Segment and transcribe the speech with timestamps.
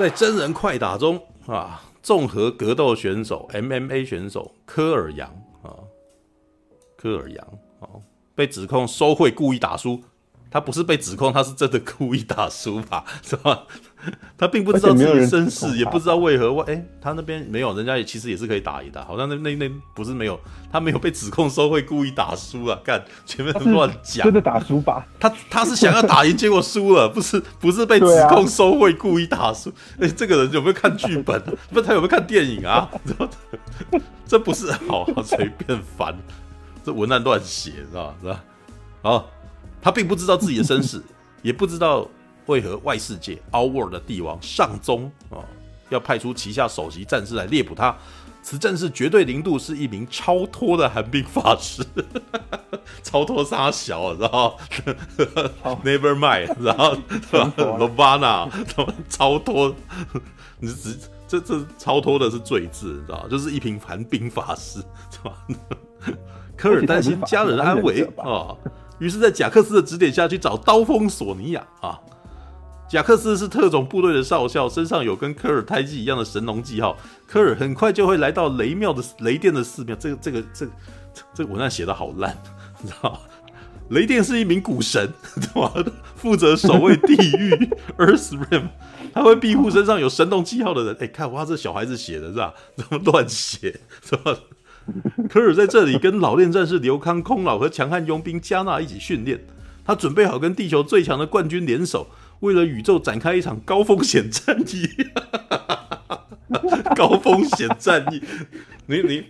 [0.00, 5.28] 在真人快打中啊，综合格斗选手 MMA 选手科尔杨
[5.62, 5.76] 啊，
[6.96, 7.46] 科尔杨
[7.80, 8.00] 啊，
[8.34, 10.02] 被指控收贿故意打输。
[10.50, 13.04] 他不是被指控，他是真的故意打输吧？
[13.22, 13.66] 是吧？
[14.36, 16.64] 他并不知道自己身世，也不知道为何外。
[16.68, 19.04] 哎、欸，他那边没有，人家也其实也是可以打赢的。
[19.04, 20.38] 好像那那那不是没有，
[20.72, 22.78] 他没有被指控收贿故意打输啊！
[22.84, 25.06] 干，前面乱讲，真的打输吧？
[25.18, 29.70] 他他是想要打赢，结果输了，不是不是被指控收贿故意打输。
[29.98, 31.40] 哎、欸，这个人有没有看剧本？
[31.70, 32.88] 不是他有没有看电影啊？
[34.26, 36.16] 这不是好好随便翻，
[36.84, 38.14] 这文案乱写，知道吧？
[38.20, 38.44] 是吧？
[39.02, 39.30] 好。
[39.82, 41.00] 他并不知道自己的身世，
[41.40, 42.06] 也不知道
[42.50, 45.38] 为何外世界 Outworld 的帝王上宗啊
[45.88, 47.96] 要派出旗下首席战士来猎捕他。
[48.42, 51.84] 此战士绝对零度是一名超脱的寒冰法师，
[53.04, 54.58] 超脱杀小，然后
[55.84, 56.96] Never mind，然后
[57.76, 58.50] Lovana
[59.08, 59.74] 超脱，
[60.58, 60.98] 你只
[61.28, 65.46] 这这超脱的是罪字，你知道就是一名寒冰法师，是吧？
[66.56, 68.56] 科尔担心家人安危啊。
[68.98, 72.00] 于是，在贾克斯的指点下去找刀锋索尼娅啊。
[72.90, 76.96] 贾克斯是特种部队的少校，身上有跟科尔胎记一样的神农记号。
[77.24, 79.94] 科尔很快就会来到雷庙的雷电的寺庙。
[79.94, 80.72] 这个、这个、这个、
[81.32, 82.36] 这个文案写的好烂，
[82.82, 83.18] 你知道吗？
[83.90, 85.08] 雷电是一名古神，
[86.16, 87.54] 负责守卫地狱
[87.96, 88.70] Earth Realm，
[89.14, 90.96] 他会庇护身上有神农记号的人。
[90.98, 92.54] 哎，看哇，这小孩子写的是吧？
[92.74, 94.36] 怎么乱写是吧？
[95.28, 99.44] 科尔在这里跟老练战士刘康、空老和强悍佣兵加纳一起训练，
[99.84, 102.08] 他准备好跟地球最强的冠军联手，
[102.40, 104.88] 为了宇宙展开一场高风险战役。
[106.96, 108.20] 高风险战役，
[108.86, 109.24] 你你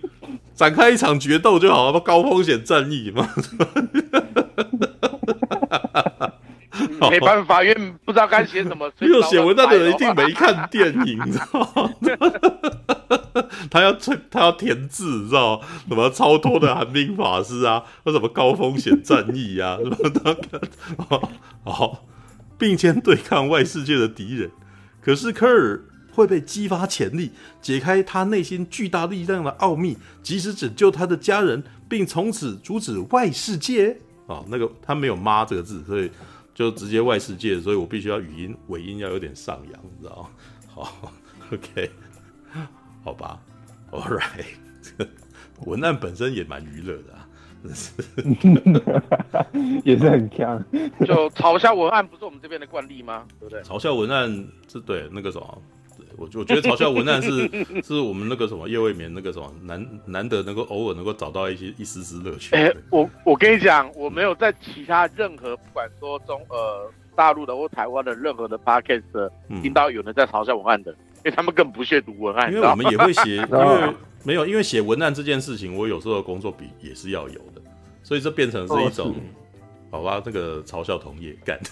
[0.54, 3.28] 展开一场决斗就好了，高风险战役嘛。
[7.10, 8.90] 没办法，因为不知道该写什么。
[9.00, 11.90] 没有写文章的人一定没看电影，你知道吗？
[13.70, 13.92] 他要
[14.30, 15.66] 他要填字，你知道吗？
[15.88, 20.36] 什么超脱的寒冰法师啊，或什么高风险战役啊，什么的。
[21.64, 22.04] 好，
[22.60, 24.48] 并肩对抗外世界的敌人。
[25.00, 25.82] 可是科尔
[26.12, 33.96] 会被激发潜力，解开他内心巨大力量的奥秘，及时拯救他的家人，并从此阻止外世界。
[34.26, 36.08] 哦，那个他没有“妈”这个字，所以。
[36.52, 40.28] 就直接外世界，所以我必须要语音尾音要有点上扬，你知道吗？
[40.68, 41.12] 好
[41.50, 41.90] ，OK，
[43.02, 43.40] 好吧
[43.90, 45.06] ，All right，
[45.64, 47.16] 文案本身也蛮娱乐的，
[49.84, 50.62] 也是很强。
[51.06, 53.24] 就嘲笑文案不是我们这边的惯例吗？
[53.38, 53.62] 对不对？
[53.62, 54.28] 嘲笑文案
[54.70, 55.62] 是对那个什么。
[56.16, 57.48] 我我觉得嘲笑文案是
[57.82, 62.54] 是我们那个什么夜未眠那个什么难难得能够偶尔能够找到一些一丝丝乐趣。
[62.56, 69.30] 哎、欸，我我跟你讲，我没有在其他任何不管说中呃大陆的或台湾的任何的 podcast
[69.62, 72.52] 听到有人在嘲笑文案的，嗯、因为他们更不屑读文案。
[72.52, 77.60] 因为我们也会写，因为没有因为写文案这件事情，我有时候的工作比也是要有的，
[78.02, 79.10] 所以这变成是一种。
[79.10, 79.14] 哦
[79.92, 81.58] 好吧，这个嘲笑同业干，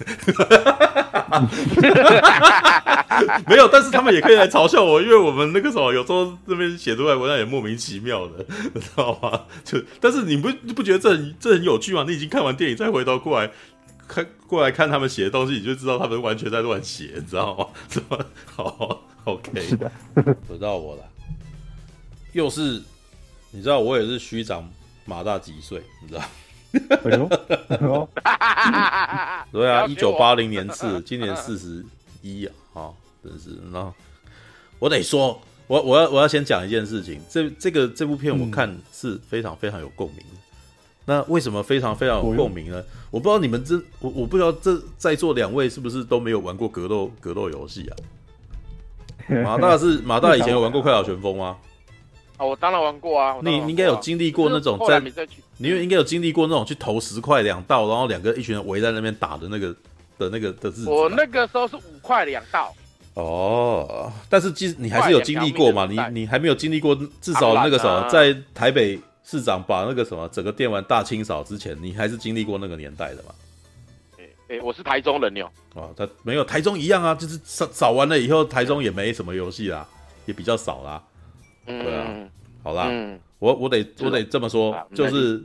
[3.47, 8.45] 没有，但是他们也可以来嘲笑我，因为我们那个什么，有时候这边写出来文案也莫名其妙的，
[8.75, 9.43] 你知道吗？
[9.65, 12.05] 就但是你不不觉得这很这很有趣吗？
[12.09, 13.49] 你已经看完电影，再回头过来
[14.09, 17.67] 看过来看他们写的东西，你就知道他们完全在乱写，你知道吗？
[17.89, 18.19] 是吧？
[18.47, 19.89] 好，OK，是的，
[20.49, 21.03] 轮到我了，
[22.39, 22.81] 又是
[23.51, 24.71] 你知道我也是虚长
[25.05, 26.23] 马大几岁，你知道？
[27.03, 27.11] 哎
[27.81, 28.09] 呦，
[29.51, 31.85] 对啊，一九八零年次，今年四十
[32.23, 32.91] 一啊，啊，
[33.25, 33.93] 真是那
[34.79, 40.19] 我得说，我我要我要先讲一件事情，这这个这部片我看是非常非常有共鸣
[41.07, 42.81] 那为什么非常非常有共鸣呢？
[43.11, 47.97] 我不知道你们这我我不知道这在座两位是不是都没有玩过格斗格斗游戏啊？
[49.43, 51.57] 马大是马大以前有玩过快打旋风吗？
[52.39, 53.37] 啊，我当然玩过啊！
[53.43, 54.99] 你你应该有经历过那种在，
[55.59, 59.75] 你应该有经历过那种去投十块两道，然后两个一群人围在那边打的那个
[60.17, 60.89] 的那个的日子。
[60.89, 62.73] 我那个时候是五块两道。
[63.15, 65.85] 哦，但是其实你还是有经历过嘛？
[65.87, 73.35] 你你还没有经历过，至少那个什么，在台北市长把那个什么整个电玩大清扫之前，你还是经历过那个年代的嘛？
[74.19, 75.51] 哎哎，我是台中人哟。
[75.75, 79.85] 哦，他没有台中一样啊，就是扫扫完了以后，台中也没什么游戏啦，
[80.27, 81.03] 也比较少啦。
[81.69, 82.29] 对啊，
[82.63, 85.45] 好啦，嗯、我我得我得这么说，啊、就是，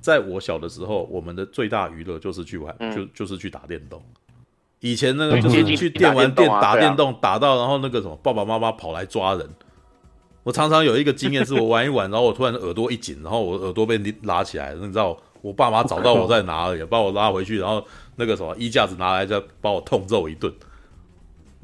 [0.00, 4.02] 在我小的时候，我们的最大娱乐就是去玩，嗯、就就是去打电动。
[4.80, 9.48] 以前那个就是去电玩店打电动，打到然后那个什么爸爸妈妈跑来抓人。
[10.44, 17.84] 我常常有一个经验，是我玩一玩，然后我突然耳朵一紧，然后我耳朵被拉起来了，你知道，我爸妈找到我在哪里， 把我拉回去，然后
[18.14, 20.52] 那个什么衣架子拿来就把我痛揍一顿。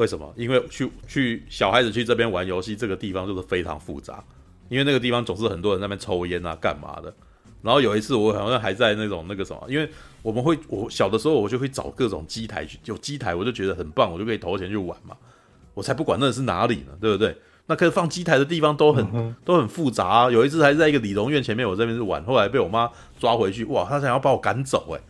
[0.03, 0.35] 为什么？
[0.37, 4.23] 因为去去小孩子去这边玩游戏，这个地方就是非常复杂，
[4.69, 7.15] 因为那个地方总是很多人在那边抽烟啊，干嘛的。
[7.63, 9.89] 然后有一次我好像还在那种那个什么，因为
[10.23, 15.17] 我们会我小的时候我就会找各种机台去，有机台我就觉得很棒，我就可以投钱去玩嘛，
[15.73, 17.37] 我才不管那是哪里呢，对不对？
[17.67, 20.29] 那可以放机台的地方都很、嗯、都很复杂啊。
[20.29, 22.91] 有一次还是在一个理容院前面，我这边是玩，后来被我妈
[23.21, 25.01] 抓回去，哇，她想要把我赶走、欸，哎。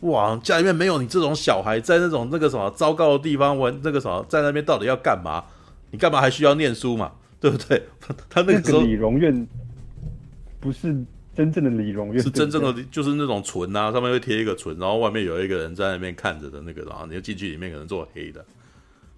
[0.00, 5.44] 哇，家里面没有你这种小孩，在那种那个什么糟糕的地方玩那个什么，在那边到底要干嘛？
[5.90, 7.12] 你干嘛还需要念书嘛？
[7.40, 7.82] 对不对？
[8.28, 9.46] 他那个时候理容院
[10.58, 10.94] 不是
[11.34, 18.44] 真正的理容院，是真正的就是那种唇啊，上面会贴一个唇，然后外面有一个人在那边看着的那个，然后你就进去里面可能做黑的。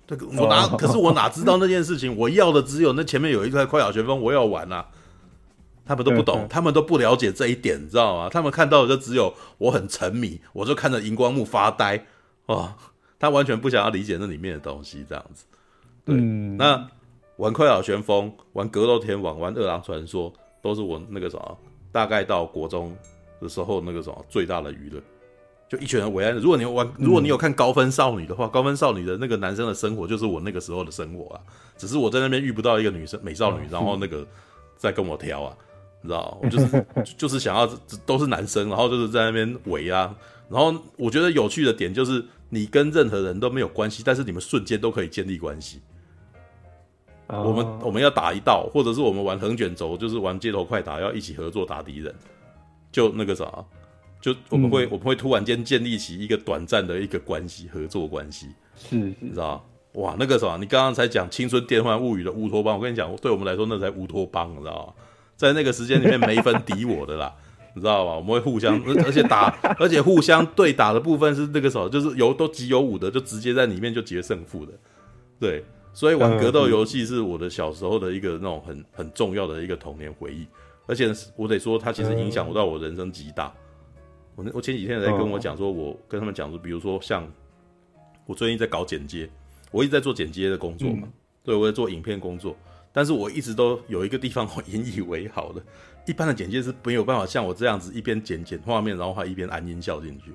[0.06, 2.16] 这个我哪、哦、可是我哪知道那件事情？
[2.16, 4.84] 我要的只有那前面有一块快小旋风，我要玩啊。
[5.84, 8.28] 他们都不懂，他们都不了解这一点，你知道吗？
[8.30, 12.06] 他们看到的就只有我很沉迷，我就看着荧光幕发呆，
[12.46, 12.72] 哦，
[13.18, 15.44] 他完全不想要理解那里面的东西，这样子。
[16.04, 16.88] 对，嗯、那
[17.36, 21.58] 玩快打旋风、玩格斗天王、玩饿狼传说，都是我那个什么，
[21.90, 22.96] 大概到国中
[23.40, 25.00] 的时候那个什么最大的娱乐，
[25.68, 26.30] 就一群人围在。
[26.30, 31.40] 如果你玩，如果你有看高分少女的话，嗯、高分少女的那个男生的生活就是我那个时候的生活啊，
[31.76, 34.26] 只是我在那边遇不到一个女生美少女，然后那个
[34.76, 35.56] 在跟我挑啊。
[36.02, 37.66] 你知道，我就是 就是想要
[38.04, 40.14] 都是男生，然后就是在那边围啊，
[40.48, 45.80] 然后我觉得有趣的点就是你跟任何人都没有关系，但是你们瞬间都可以建立关系。
[47.28, 47.46] Oh.
[47.46, 52.14] 我们我们要打一道，或者是我们玩横卷轴，就是玩街头快打，要一起合作打敌人，
[52.90, 53.64] 就那个啥，
[54.20, 58.48] 就我们会、嗯、我们会突然间建立起一个短暂的一个关系，合作关系。
[58.76, 59.64] 是，是，你知道
[59.94, 65.01] 哇，那个啥，你刚刚才讲《青春电幻物语》的乌托邦，我跟你讲，对我们来说那才乌托邦，你知道吗？
[65.42, 67.34] 在那个时间里面没分敌我的啦，
[67.74, 68.14] 你知道吗？
[68.14, 74.72] 我们会互相， 而且打，而且互相对打的部分是那个时候，就是有都即有武的，就直接在里面就决胜负的。
[75.40, 80.46] 对，所以玩格斗游戏是我的小时候的一个那种很很重要的一个童年回忆，
[80.86, 83.52] 而且我得说，它其实影响我到我人生极大。
[84.36, 87.28] 我我前几天在跟我讲说，我跟他们讲说，比如说像
[88.26, 89.28] 我最近在搞剪接，
[89.72, 91.08] 我一直在做剪接的工作嘛，
[91.42, 92.56] 对，我在做影片工作。
[92.92, 95.62] 但是我一直都有一个地方我引以为豪的，
[96.06, 100.32] 一般的剪接是没有办法像我这样子一边剪剪画面，然后还一边安音效进去。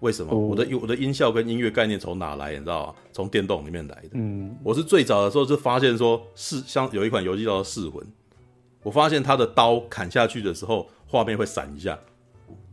[0.00, 0.36] 为什么？
[0.38, 2.52] 我的我的音效跟音乐概念从哪来？
[2.52, 2.94] 你知道吗？
[3.12, 4.10] 从电动里面来的。
[4.12, 8.04] 嗯，我是最早的时候就发现说，是像有一款游戏叫做《噬魂》，
[8.82, 11.98] 我发现它的刀砍下去的时候，画面会闪一下。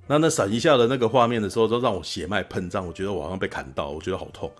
[0.05, 4.51] 那那闪一下的那个画面的时候，都让我血脉喷张，我觉得我好像被砍到，我觉得好痛。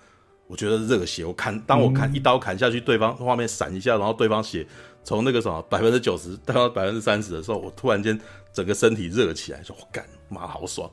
[0.48, 4.68] 我觉得热血，我砍，当我砍一刀砍下去，对方画面闪一下，然后对方血
[5.04, 8.20] 从那个什么百分之九十到百分之三十的时候，我突然间
[8.52, 10.90] 整个身体热起来，说我干妈好爽。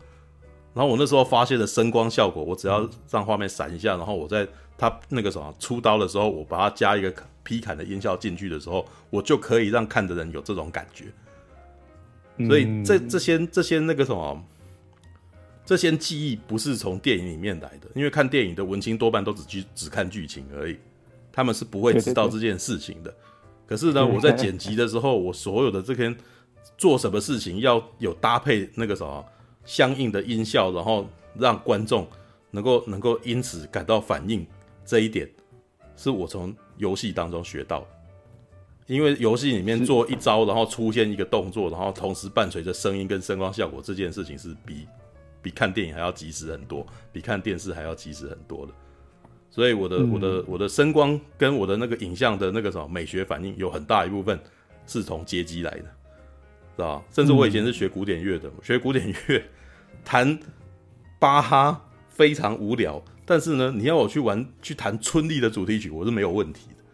[0.73, 4.47] 然后我那时候发现的声光效果，我只要让画面闪一下，然后我在
[4.79, 7.13] 他那个什么出刀的时候，我把它加一个
[7.43, 11.07] 劈砍的音效进去的时候，我就可以让看的人有这种感觉。
[12.47, 14.43] 所以这这些这些那个什么。
[15.71, 20.77] 这些记忆不是从电影里面来的，因为看电影的文青多半都只去只看剧情而已，
[21.31, 23.15] 他们是不会知道这件事情的。
[23.69, 26.13] 可是呢，我在剪辑的时候，我所有的这篇
[26.77, 29.25] 做什么事情要有搭配那个什么
[29.65, 32.05] 相应的音效，然后让观众
[32.51, 34.45] 能够能够因此感到反应，
[34.85, 35.31] 这一点
[35.95, 37.87] 是我从游戏当中学到的。
[38.89, 44.85] 因为游戏里面做一招，然后出现一个动作，然后同时伴随着声音跟声光效果，这件事情是比。
[45.43, 48.73] 比看电影还要及时很多，比看电视还要及时很多的，
[49.51, 54.39] 所以我的、嗯、我的我的声光跟我的那个影像的那个什么美学反应有很大一部分
[54.87, 55.83] 是从街机来的，
[56.77, 57.05] 知道吧？
[57.11, 59.43] 甚至我以前是学古典乐的，嗯、学古典乐
[60.05, 60.39] 弹
[61.19, 66.85] 巴哈非常无聊，但是呢，你要我去玩去弹春丽的主题曲，我是没有问题的。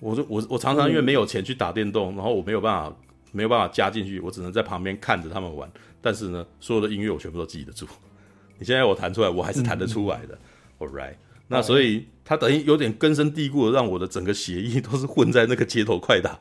[0.00, 2.96] 我就我我常常因为没有钱去打电动，然后我没有办法
[3.32, 5.70] 没有办法加进去，我只能在旁边看着他们玩。
[6.04, 7.86] 但是呢，所有的音乐我全部都记得住。
[8.60, 10.38] 你现在我弹出来，我还是弹得出来的。
[10.78, 11.14] 嗯、All right，
[11.48, 16.38] 那所以它等于有点根深蒂固的，让我的整个协议都是混在那个街头快打，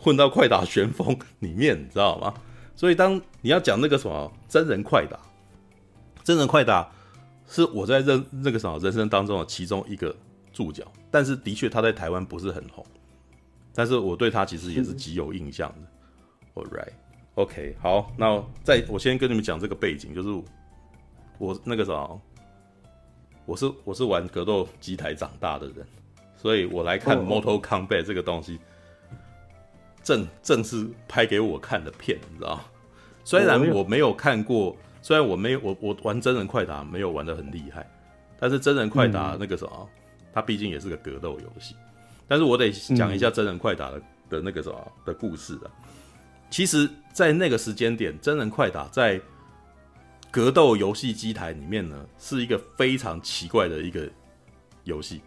[0.00, 2.34] 混到快打旋风里面，你知道吗？
[2.74, 5.16] 所以当你要讲那个什么真人快打，
[6.24, 6.90] 真人快打
[7.46, 10.14] 是我在认那个什么人生当中的其中一个
[10.52, 10.84] 注脚。
[11.08, 12.84] 但是的确他在台湾不是很红，
[13.72, 16.60] 但是我对他其实也是极有印象的。
[16.60, 16.92] Alright。
[17.38, 20.42] OK，好，那再我先跟你们讲这个背景，就是
[21.38, 22.08] 我那个啥，
[23.46, 25.86] 我是我是玩格斗机台长大的人，
[26.36, 28.58] 所以我来看《Mortal Kombat》这个东西，
[30.02, 32.60] 正正是拍给我看的片，你知道？
[33.22, 37.88] 虽然我没有看过，虽然我没有我我玩真人快打没有玩的很厉害，
[38.40, 41.76] 但是真人快打那个什么，嗯、它毕竟也是个格斗游戏。
[42.26, 45.70] 但是我得讲一下真人快打的的那个什么的故事啊。
[46.50, 49.20] 其实，在那个时间点，真人快打在
[50.30, 54.08] 格斗游戏机台里面呢，是一个非常奇怪的一个
[54.84, 55.20] 游戏。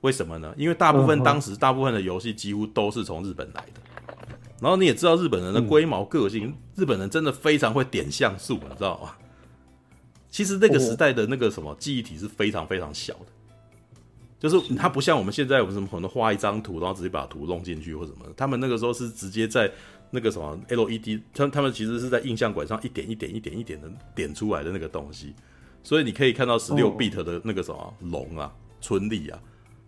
[0.00, 0.54] 为什么呢？
[0.56, 3.80] 因为大部分当时大部分的游戏几乎都是从日本来的。
[4.60, 9.12] 然后你也知道日本人的龟毛个性，日本人真的非常会点像素，你知道吗？
[10.30, 13.26] 其实那个时代的那个什么记忆体是非常非常小的，
[14.38, 18.18] 就是它不像我们现在我们什么可能画一张图，然后直接把图弄进去或什么。
[18.36, 19.70] 他们那个时候是直接在
[20.10, 25.34] 那个什么 LED，他他们其实是在印象馆上一点一点一点一点的点出来的那个东西，
[25.82, 29.40] 所以你可以看到十六 bit 的那个什么龙啊、春丽啊，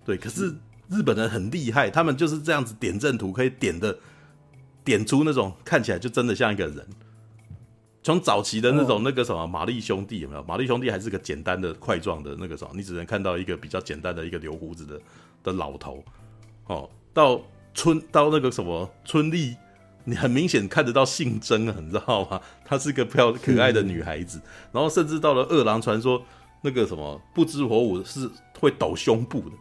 [0.05, 0.17] 对。
[0.17, 0.55] 可是
[0.89, 3.99] 日本人很厉害，他们就是这样子点阵图可以点的
[4.85, 6.87] 点出那种看起来就真的像一个人。
[8.05, 10.43] 从早期的那种那个什么玛丽兄弟有没有？
[10.43, 15.01] 玛丽兄弟还是个简单的块状的那个什么，你只能看到一个比较简单的一个留胡子的
[15.45, 16.03] 的老头，
[16.67, 17.41] 哦，到
[17.75, 19.55] 春到那个什么春丽，
[20.05, 22.41] 你很明显看得到姓曾啊，你知道吗？
[22.65, 24.41] 她是个漂可爱的女孩子，
[24.73, 26.23] 然后甚至到了饿狼传说
[26.63, 29.57] 那个什么不知火舞是会抖胸部的，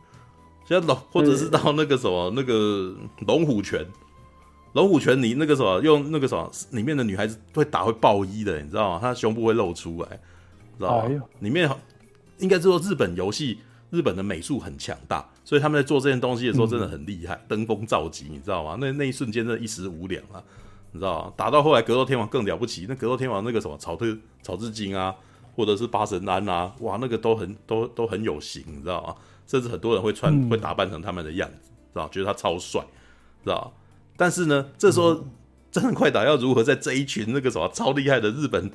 [0.67, 2.95] 像龙或者是到那个什么那个
[3.27, 3.86] 龙虎拳。
[4.74, 9.00] 龙虎拳，你那个什么用那个什么里面的女孩子会打会爆衣的，你知道吗？
[9.01, 10.07] 她胸部会露出来，
[10.77, 11.10] 知道吗？
[11.10, 11.69] 哎、里面
[12.38, 18.77] 应该是说日本游戏，日本的美术很强大，所以他们在做这件东西的时候真的很厉害，嗯、登峰造极，你知道吗？
[18.79, 20.41] 那那一瞬间真的一时无两啊，
[20.93, 21.34] 你知道吗？
[21.36, 25.13] 打到后来格斗天王更了不起，那格斗天王那个什么草特草薙京啊，
[25.53, 29.13] 或者是八神庵啊，哇，那个都很都都很有型，你知道吗？
[29.46, 32.08] 甚至很多人会穿、嗯、会打扮成他们的样子，知道？
[32.08, 32.79] 觉得他超帅，
[33.43, 33.74] 知道？
[34.15, 35.27] 但是呢，这时候
[35.70, 38.72] 真人快打要如何在这一群那个什么超厉害的日本、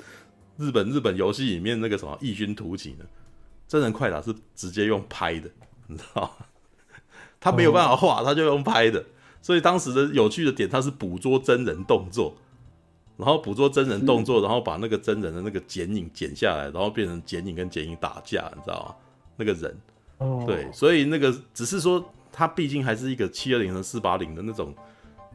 [0.57, 3.05] 日本、日本游戏里面那个什么异军突起呢？
[3.67, 5.49] 真人快打是直接用拍的，
[5.87, 6.45] 你知道吗？
[7.39, 9.03] 他没有办法画，他就用拍的。
[9.41, 12.35] 所以当时的有趣的点，他是捕捉真人动作，
[13.15, 18.95] 然后捕捉真人动作，然后把那个真人的那个剪影剪下来，然后变成剪影跟剪影打架，你知道吗？
[19.37, 24.73] 那个人，对，所以那个只是说，他毕竟还是一个七二零和四八零的那种。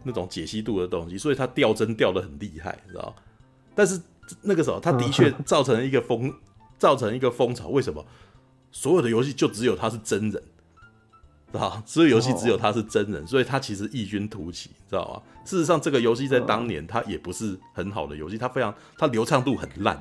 [0.05, 3.15] 那种解析度的东西，所以他掉帧掉的很厉害，你知道？
[3.73, 4.03] 但是
[4.41, 6.35] 那个时候，他的确造成了一个风，
[6.77, 7.69] 造成一个风潮。
[7.69, 8.05] 为什么？
[8.73, 10.43] 所有的游戏就只有他是真人，
[11.53, 11.83] 知道？
[11.87, 15.23] 所以游戏只有他是真人，所以他其实异军突起，知道吗？
[15.45, 19.97] 事实上，这个游戏在当年它也不是很好的游戏，它非常它流畅度很烂，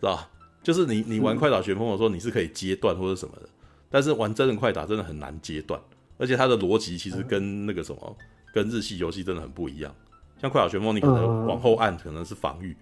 [0.00, 0.28] 知道？
[0.62, 3.48] 就是你你玩快打旋风的时候，你是可以接断或者什么的，
[3.90, 5.80] 但是玩真人快打真的很难接断，
[6.18, 8.16] 而且它的逻辑其实跟那个什么。
[8.54, 9.92] 跟日系游戏真的很不一样，
[10.40, 12.76] 像快打旋风，你可能往后按可能是防御，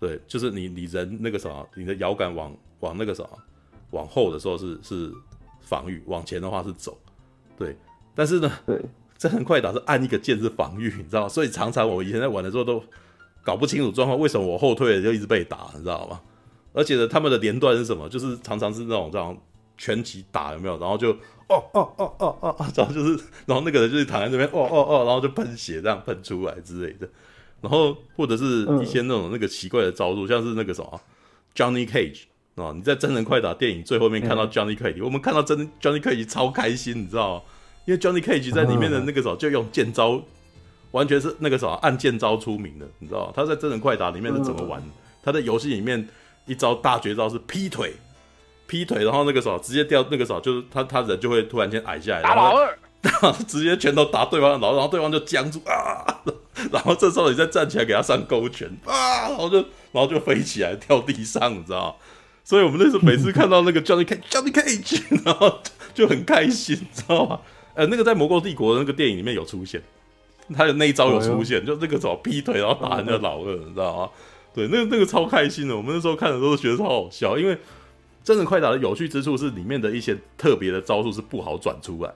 [0.00, 3.28] 对，就是你你人那个什么，你的摇杆往往那个什么
[3.90, 5.12] 往后的时候是是
[5.60, 6.98] 防御，往前的话是走，
[7.60, 7.76] 对。
[8.16, 8.76] 但是呢，对，
[9.16, 11.28] 真人快打是按一个键是防御，你知道吗？
[11.28, 12.82] 所以常常我以前在玩的时候都
[13.44, 16.20] 搞不清楚状况，为什么我后退了就一直被打，你知道吗？
[16.72, 18.08] 而且呢，他们的连段是什么？
[18.08, 19.36] 就是常常是那种这样
[19.78, 20.76] 拳击打有没有？
[20.80, 21.16] 然后就。
[21.50, 27.08] 哦哦哦哦哦，然后就是，然后那个人就是躺在这边，哦哦哦，然后就喷血这样喷出来之类的，
[27.60, 31.00] 然后或者是一些那种那个奇怪的招数，像是那个什么
[31.52, 32.26] Johnny Cage
[32.56, 37.42] 啊，你在真人快打电影最后面看到 Johnny Cage，我们看到真 Johnny Cage 超开心，你知道吗？
[37.86, 40.20] 因为 Johnny Cage 在里面的那个时候就用剑招，
[40.90, 43.32] 完全是那个什么按剑招出名的，你知道吗？
[43.34, 44.82] 他在真人快打里面是怎么玩？
[45.22, 46.08] 他在游戏里面
[46.46, 47.94] 一招大绝招是劈腿。
[48.66, 56.06] 劈腿，然后那个时候直接掉，那个时候就是他他人就会突然间矮下来，打老二，然后 直接拳头打对方的脑，然后对方就僵住啊，
[56.70, 61.94] 然后这时候你再站起来给他上勾拳啊，然后就然后就飞起来跳地上，你知道吗？
[62.44, 65.60] 所以我们那时候每次看到那个 Johnny Cage Johnny Cage， 然后
[65.94, 67.40] 就很开心，你知道吗？
[67.74, 69.82] 呃，那个在《魔兽帝国》的那个电影里面有出现，
[70.54, 74.10] 他的那一招有出现，就那个什么劈腿然后打人家老二，你知道吗？
[74.54, 77.58] 对，那个那个超开心的，我们那时候看的都觉得超好笑，因为。
[78.22, 82.12] 真人快打的有趣之处是里面的一些特别的招数是不好转出来，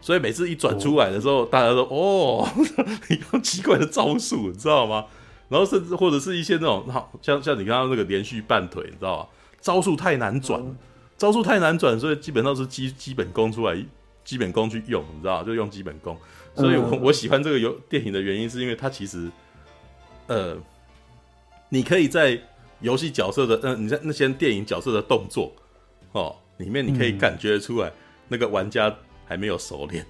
[0.00, 2.48] 所以每次一转出来的时候，大家都哦，
[3.10, 5.04] 你用奇怪的招数，你知道吗？
[5.50, 9.26] 然后甚至或者是一些那种，好像像你刚刚那个连续半腿，你知道吗？
[9.60, 10.62] 招数太难转，
[11.16, 13.76] 招数太难转，所以基本上是基基本功出来，
[14.24, 15.42] 基本功去用，你知道？
[15.42, 16.16] 就用基本功。
[16.54, 19.30] 所以我我喜欢这个游电影的原因，是因为它其实，
[20.26, 20.56] 呃，
[21.68, 22.40] 你可以在。
[22.80, 25.52] 游戏角色的，嗯、呃，你在那些电影角色的动作，
[26.12, 27.92] 哦，里面你可以感觉出来，
[28.28, 28.94] 那个玩家
[29.26, 30.06] 还没有熟练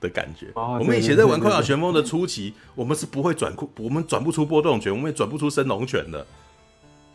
[0.00, 0.46] 的感觉。
[0.54, 6.26] 嗯、我们以前在玩《快打旋风》的初期，我们是不会转，我们转不出波动拳，我们也转不出升龙拳的，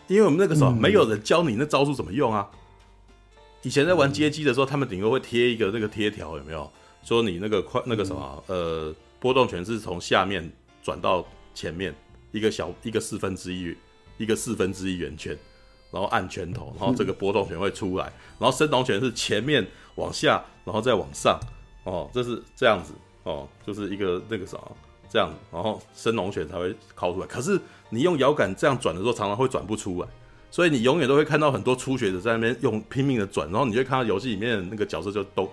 [0.07, 2.49] 因为我们那个时候没有人教你那招数怎么用啊。
[3.61, 6.69] 以前在玩街机的时候，他们顶多会贴一个那个贴条，有没有？
[7.03, 11.93] 说你那个快那个什么呃波动拳是从下面转到前面
[12.31, 13.75] 一个小一个四分之一
[14.17, 15.37] 一个四分之一圆圈，
[15.91, 18.05] 然后按拳头，然后这个波动拳会出来，
[18.39, 21.39] 然后升龙拳是前面往下，然后再往上，
[21.83, 22.93] 哦，这是这样子
[23.23, 24.57] 哦，就是一个那个啥
[25.13, 27.27] 这样，然后升龙拳才会靠出来。
[27.27, 27.59] 可是
[27.91, 30.07] 你用摇杆这样转的时候，常常会转不出来，
[30.49, 35.47] 所以你永远都会看到很多初学者在那边用拼命的转，然后你就会看到游戏里面那个角色就都。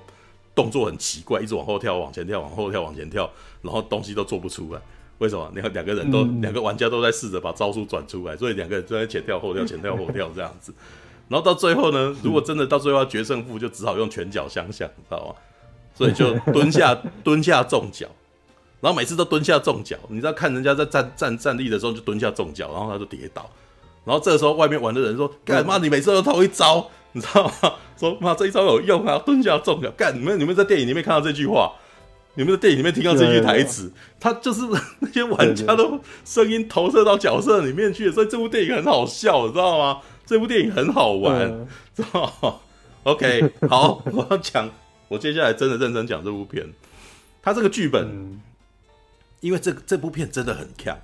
[0.53, 3.31] 动作很奇怪，一直往后跳，往前跳，往后跳，往前跳，
[3.63, 4.81] 然后东西都做不出来。
[5.19, 5.51] 为什么？
[5.55, 10.75] 你看两个人都，两、嗯、个玩家都在试着把招数转出来，所以两个人都在前跳后跳，前跳后跳这样子。
[11.29, 15.35] 然后 到最后呢，如果真的到最后要决胜负，就只好用拳脚相向，你知道吗？
[15.95, 18.09] 所以就蹲下 蹲下重脚，
[18.81, 19.97] 然后每次都蹲下重脚。
[20.09, 23.49] 你知道看人家在站站站立的时候就蹲下重脚，然后他就跌倒。
[24.05, 25.79] 然后这个时候外面玩的人说：“干嘛？
[25.79, 27.75] 你每次都偷一招？”你知道吗？
[27.99, 29.19] 说妈，这一招有用啊！
[29.19, 30.17] 蹲下重脚干！
[30.17, 31.73] 你们你们在电影里面看到这句话，
[32.35, 34.63] 你们在电影里面听到这句台词，他就是
[35.01, 40.01] 那些玩家都声音投射到角色里面去，所以这部电影很好笑，你知道吗？
[40.25, 42.55] 这部电影很好玩，知道吗
[43.03, 44.71] ？OK，好，我要讲，
[45.09, 46.65] 我接下来真的认真讲这部片。
[47.43, 48.41] 他这个剧本，
[49.41, 50.97] 因为这这部片真的很强，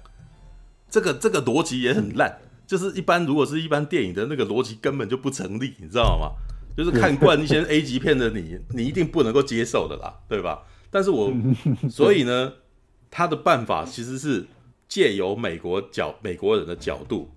[0.88, 2.38] 这个这个逻辑也很烂。
[2.66, 6.32] 就是一般，如果是一般电影的那个逻辑根本就不成立，你知道吗？
[6.76, 10.62] 就是看惯一些 A 级片的你，你一定不能够接受的啦，对吧？
[10.90, 11.32] 但是我
[11.88, 12.52] 所以呢，
[13.08, 14.44] 他的办法其实是
[14.88, 17.30] 借由美国角美国人的角度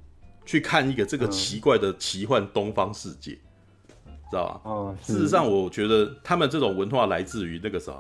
[0.46, 3.34] 去看一个这个奇怪的奇幻东方世界，
[4.32, 4.62] 知道吧？
[4.64, 7.94] 哦，事实上，我觉得他们这种文化来自于那个啥，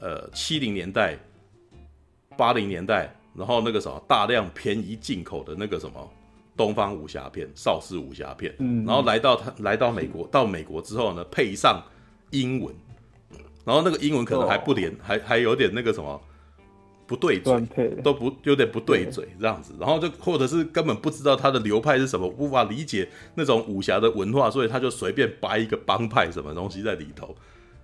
[0.00, 1.16] 呃，七零年代、
[2.38, 6.10] 八零年代，然后那个什么大量便宜进口的那个什么。
[6.56, 11.80] 东方武侠片、邵氏武侠片，嗯，然后来到他来到美国，到美国之后呢，配上
[12.30, 12.74] 英文，
[13.64, 16.20] 然后那个英文可能还不连，哦、还还有点那个什么
[17.06, 17.64] 不对嘴，
[18.02, 27.32] 都不有点不对嘴这样子，然后就或者是根本不知道他的流派是什么，无法理解那种武侠的文化，所以他就随便掰一个帮派什么东西在里头，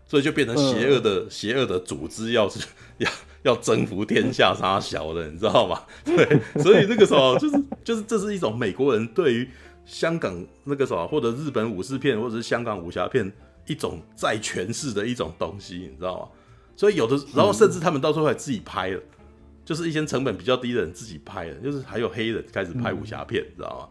[0.04, 2.66] 所以就变成邪恶的、嗯、邪恶的组织，要是
[2.98, 3.08] 要。
[3.44, 5.80] 要征服天下，杀小的，你知道吗？
[6.04, 9.48] 对，所以那个时候就是就是这是一种美国人对于
[9.86, 13.30] 香港那个什么，或者日本武士片，或者是香港武侠片
[13.66, 16.28] 一种再诠释的一种东西，你知道吗？
[16.74, 19.00] 所以有的，然后甚至他们到时候还自己拍了，
[19.64, 23.88] 就是一些成本比较低的人自己拍的，就是还有黑人开始拍武侠片，你知道吗？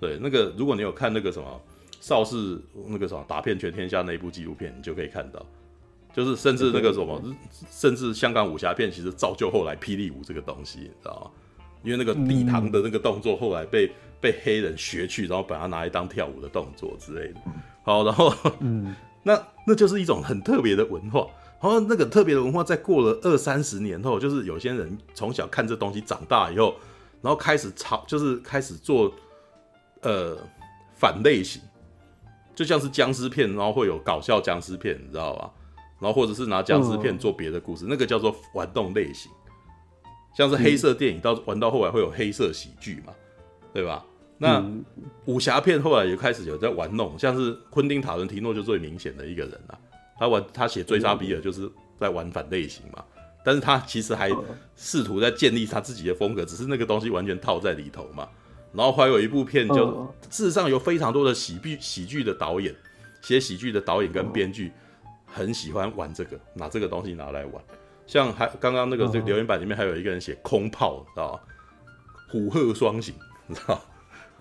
[0.00, 1.60] 对，那个如果你有看那个什么
[2.00, 5.44] 邵氏那个什么打遍全天下那一部纪录片，你就可以看到。
[6.14, 7.20] 就是甚至那个什么，
[7.70, 11.30] 甚至香港武侠片其实造就后来霹雳舞这个东西，你知道吗？
[11.82, 17.40] 因为那个礼堂的那个动作后来被被黑人学去，然后把它拿来当跳舞的动作之类的。
[17.82, 21.26] 好，然后嗯， 那那就是一种很特别的文化。
[21.60, 26.74] 然后那个特别的文化，在过了二三十年后，就是有些人从小看这东西长大以后，
[27.22, 29.12] 然后开始炒，就是开始做
[30.02, 30.36] 呃
[30.94, 31.60] 反类型，
[32.54, 35.50] 就像是僵尸片，然后会有搞笑僵尸片，你知道吧？
[36.04, 39.32] 然后或者是拿僵尸片做别的故事，那个叫做玩弄类型，
[40.36, 43.14] 像是黑色电影到玩到后来会有黑色喜剧嘛，
[43.72, 44.04] 对吧？
[44.36, 44.62] 那
[45.24, 49.78] 武侠片后来也开始有在玩弄，像是昆汀塔伦提诺就最明显的一个人了，
[50.18, 53.02] 他玩他写追杀比尔就是在玩反类型嘛，
[53.42, 54.30] 但是他其实还
[54.76, 58.28] 试图在建立他自己的风格，只是那个东西完全套在里头嘛。
[58.74, 62.74] 然后还有一部片就事实上有非常多的喜剧喜剧的导演，
[63.22, 64.70] 写喜剧的导演跟编剧。
[65.34, 67.54] 很喜欢玩这个，拿这个东西拿来玩，
[68.06, 71.42] 像还刚刚那个这个留言板里面还有一个人写空炮，知道吧？
[72.30, 73.12] 虎鹤双形，
[73.48, 73.80] 你知道？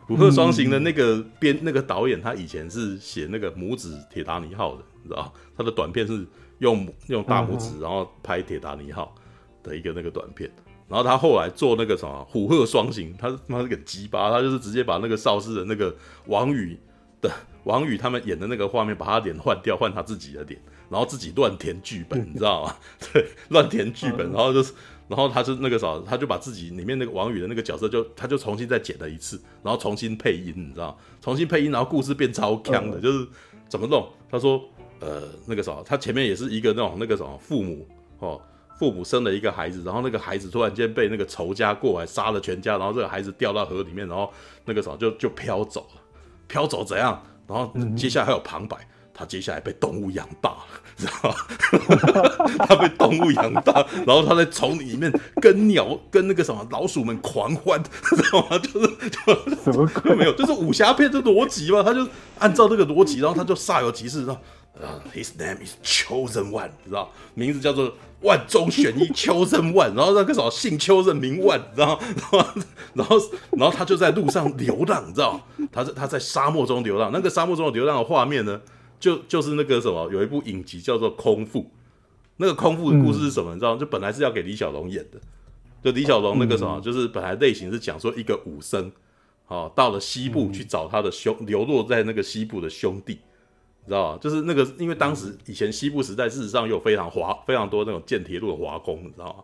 [0.05, 5.33] 虎鹤双形的那个编那个导演，他以前是写那个拇指铁达尼号的，你知道？
[5.57, 6.27] 他的短片是
[6.59, 9.15] 用用大拇指然后拍铁达尼号
[9.63, 10.51] 的一个那个短片，
[10.87, 15.95] 然后他后来做那个什么虎鹤双形，他他是个鸡巴，他就是直接把那个邵氏的那个
[16.27, 16.77] 王宇
[17.19, 17.31] 的
[17.63, 20.61] 王宇他们演的那个画面，把他脸换掉，换他自己的脸。
[20.93, 22.75] 然后自己乱填剧本，你知道吗？
[23.11, 24.71] 对，乱填剧本，然后就是，
[25.07, 30.95] 然后他就那个啥，他就把自己里面那个王宇的那个角色就，就他就重新再剪了一次，然后重新配音，你知道吗？
[31.19, 33.27] 重新配音，然后故事变超强的，就是
[33.67, 34.07] 怎么弄？
[34.29, 34.63] 他说，
[34.99, 37.87] 呃，那个啥，他前面也是一个那种那个什么父母
[38.19, 38.39] 哦，
[38.77, 44.31] 父母生了一个孩子，然后那个孩子突然间被那个仇家过来杀了全家，然后这个孩子掉到河里面，然后
[44.65, 46.01] 那个啥就就飘走了，
[46.47, 47.19] 飘走怎样？
[47.47, 48.77] 然后接下来还有旁白。
[49.13, 50.65] 他接下来被动物养大了，
[50.97, 51.35] 知道吗？
[52.67, 58.57] 他被动物养大，然后他在丛里面跟鸟、跟那个什么老鼠们狂欢，知道吗？
[58.57, 60.15] 就是就什么鬼？
[60.15, 61.83] 没有，就是武侠片的逻辑嘛。
[61.83, 62.07] 他就
[62.39, 64.33] 按照这个逻辑，然后他就煞有其事，知道
[64.81, 69.95] 啊，His name is Chosen One，知道名字叫做万中选一，Chosen One。
[69.95, 72.45] 然后那个什么姓邱任名万，然后然后
[72.95, 73.17] 然后
[73.51, 75.39] 然后他就在路上流浪，你知道？
[75.71, 78.59] 他在他在沙漠中流浪，那个沙漠中的流浪的画面呢？
[79.03, 81.59] 就就是那个什么，有一部影集叫做《空腹》，
[82.37, 83.53] 那个空腹的故事是什么？
[83.53, 83.75] 你知道？
[83.75, 85.19] 就本来是要给李小龙演的，
[85.83, 88.89] 就李小龙那个什么，就是本来类型是讲说一个武僧，
[89.47, 93.19] 哦，到了西部去找他的兄，流落在那个西部的兄弟，
[93.83, 94.19] 你知道吧？
[94.21, 99.43] 就是那个，因为当时以前西部时代，事实上有非常华非常多那种建铁路的华工，你知道吗？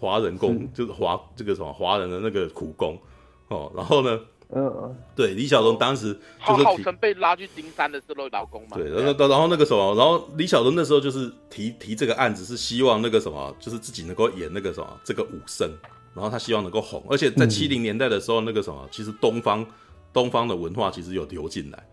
[0.00, 2.98] 华人工就是华这个什么华人的那个苦工，
[3.46, 4.18] 哦，然后呢？
[4.52, 6.12] 嗯，对，李小龙当时
[6.46, 8.76] 就是号称被拉去金山的是劳工嘛。
[8.76, 15.70] 对，然后然后那个什么，然后李小龙那时候就是提提这个案子，是希望那个什么，就是自己能够演那个什么这个武生，
[16.14, 19.64] 然后他希望能够红，而且在七零年代的时候，那个什么，其实东方
[20.12, 21.86] 东方的文化其实有流进来，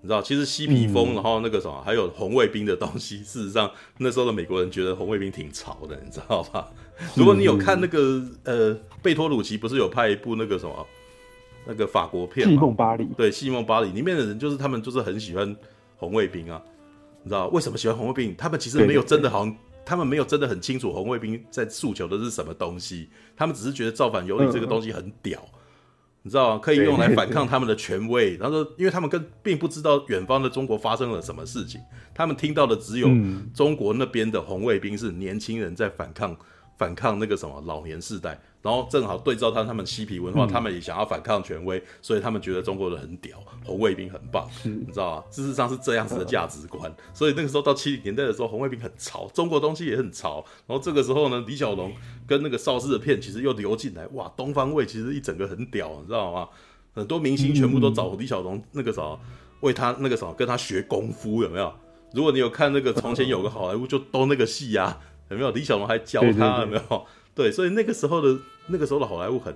[0.00, 6.68] 你知道，其实嬉皮风，然后那个什么，还有红卫兵的东西，事实上那时候的美国人觉得红卫兵挺潮的，你知道吧？
[7.14, 10.84] 如果你有看那个呃，贝托鲁奇不是有拍一部那个什么？
[11.66, 15.56] 那个法国片《戏梦巴黎》对，《戏梦巴黎》里面的人就是他们，就是很喜欢
[15.96, 16.60] 红卫兵啊，
[17.22, 18.34] 你知道为什么喜欢红卫兵？
[18.36, 25.58] 他们其实没有真的好像，他们没有真的很清楚红卫兵在诉求的是什么东西，他们只是觉得造反有理这个东西很屌，嗯、
[26.22, 26.60] 你知道吗？
[26.62, 28.36] 可以用来反抗他们的权威。
[28.36, 31.80] 然后说，因为他们跟并不知道远方的中国发生了什么事情，
[32.14, 33.08] 他们听到的只有
[33.54, 36.36] 中国那边的红卫兵是年轻人在反抗，
[36.82, 38.40] 反抗那个什么老年世代。
[38.60, 45.24] 然后正好对照他他们嬉皮文化，他们也想要反抗权威，所以他们觉得中国人很屌，红卫兵很棒，你知道吗？
[45.30, 46.92] 事实上是这样子的价值观。
[47.12, 50.44] 所以那个时候到七零年代的时候，红卫兵很潮，中国东西也很潮。
[50.66, 51.92] 然后这个时候呢，李小龙
[52.24, 56.48] 跟那个邵氏的片其实又流进来，哇，东方卫其实一整个很屌，你知道吗？
[56.94, 59.18] 很多明星全部都找李小龙那个啥，
[59.62, 61.72] 为他那个啥跟他学功夫，有没有？
[62.14, 65.00] 如果你有看那个从前有个好莱坞，就都那个戏呀，
[65.32, 65.50] 有没有？
[65.50, 67.06] 李小龙还教他，有没有？
[67.34, 69.54] 对，所以那个时候的那个时候的好莱坞很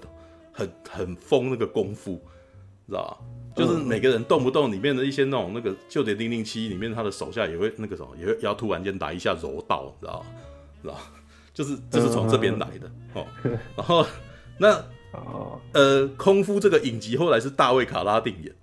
[0.52, 2.20] 很很疯那个功夫，
[2.88, 3.18] 知道吧？
[3.54, 10.26] 就是每个人动不动里面的一些那种那个《就点零零七》里面他的手下也会那个什么，也会也要突然间来一下柔道，知道吧？
[10.82, 10.98] 知道？
[11.52, 13.26] 就是就是从这边来的哦。
[13.76, 14.06] 然后
[14.58, 14.82] 那
[15.72, 18.54] 呃，空夫这个影集后来是大卫卡拉定演，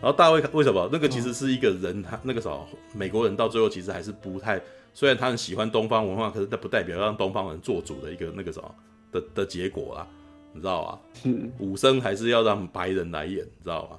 [0.00, 0.88] 然后大卫卡为什么？
[0.92, 4.60] 那个其实是一个人，他那个时候美国人到最后其实还是不太。
[5.00, 8.74] 虽然他很喜欢东方文化，可是那不代表让东方人做主的一个那个什么
[9.10, 10.06] 的的结果啦，
[10.52, 11.00] 你知道吧？
[11.14, 13.98] 是武生还是要让白人来演，你知道吧？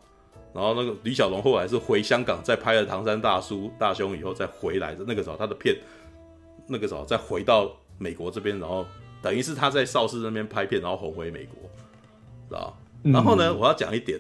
[0.54, 5.76] 然后那个李小龙后来是回香港，再拍了《唐山大叔大兄》以后再回来的，那个时候他的片，
[6.68, 8.86] 那个时候再回到美国这边，然后
[9.24, 11.68] 等于是他在邵氏那边拍片，然后红回美国，
[12.48, 12.78] 知道吧？
[13.12, 14.20] 然后呢，我要讲一点，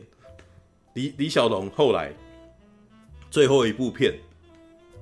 [0.96, 2.12] 李李小龙后来
[3.30, 4.16] 最后一部片。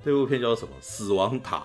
[0.04, 0.72] 这部片叫做什么？
[0.80, 1.64] 死亡塔，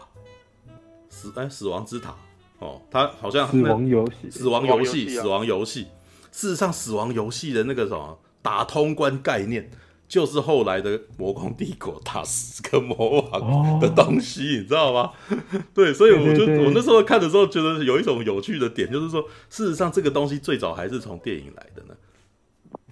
[1.09, 2.15] 死哎，死亡之塔
[2.59, 5.87] 哦，它好像死亡游戏，死亡游戏，死亡游戏。
[6.33, 9.71] 事实上，死亡游戏的那个什么打通关概念，
[10.09, 15.13] 就是后来的魔宫帝国打 十个魔王的东西，你知道吗？
[15.73, 21.95] 对，所以我就我那时候看的时候，觉得有一种有趣的点，就是说，事实上这个东西最早还是从电影来的呢。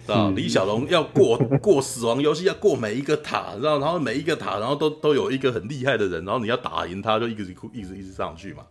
[0.07, 8.63] 啊，李小龙要过过死亡游戏，要过每一个塔，然后然后每一个塔，然后都都有一个很厉害的人，然后你要打赢他，就一直一直一直上去嘛，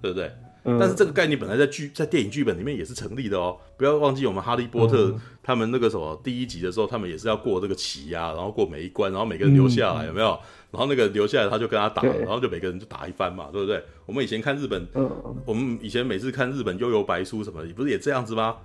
[0.00, 0.30] 对不对？
[0.64, 10.38] 嗯、但是这个概念本来在剧在电影剧本里面也是成立的哦，不要忘记我们哈利波特、嗯、他们那个什么第一集的时候，他们也是要过这个棋呀，然后过每一关，然后每个人留下来、嗯、有没有？
[10.70, 13.82] 然后那个留下来他就跟他打，然后就每个人就打一番嘛，对不对？
[14.04, 15.10] 我们以前看日本，嗯、
[15.46, 18.56] 我们以前每次看日本幽游白书什么，不是也这样子吗？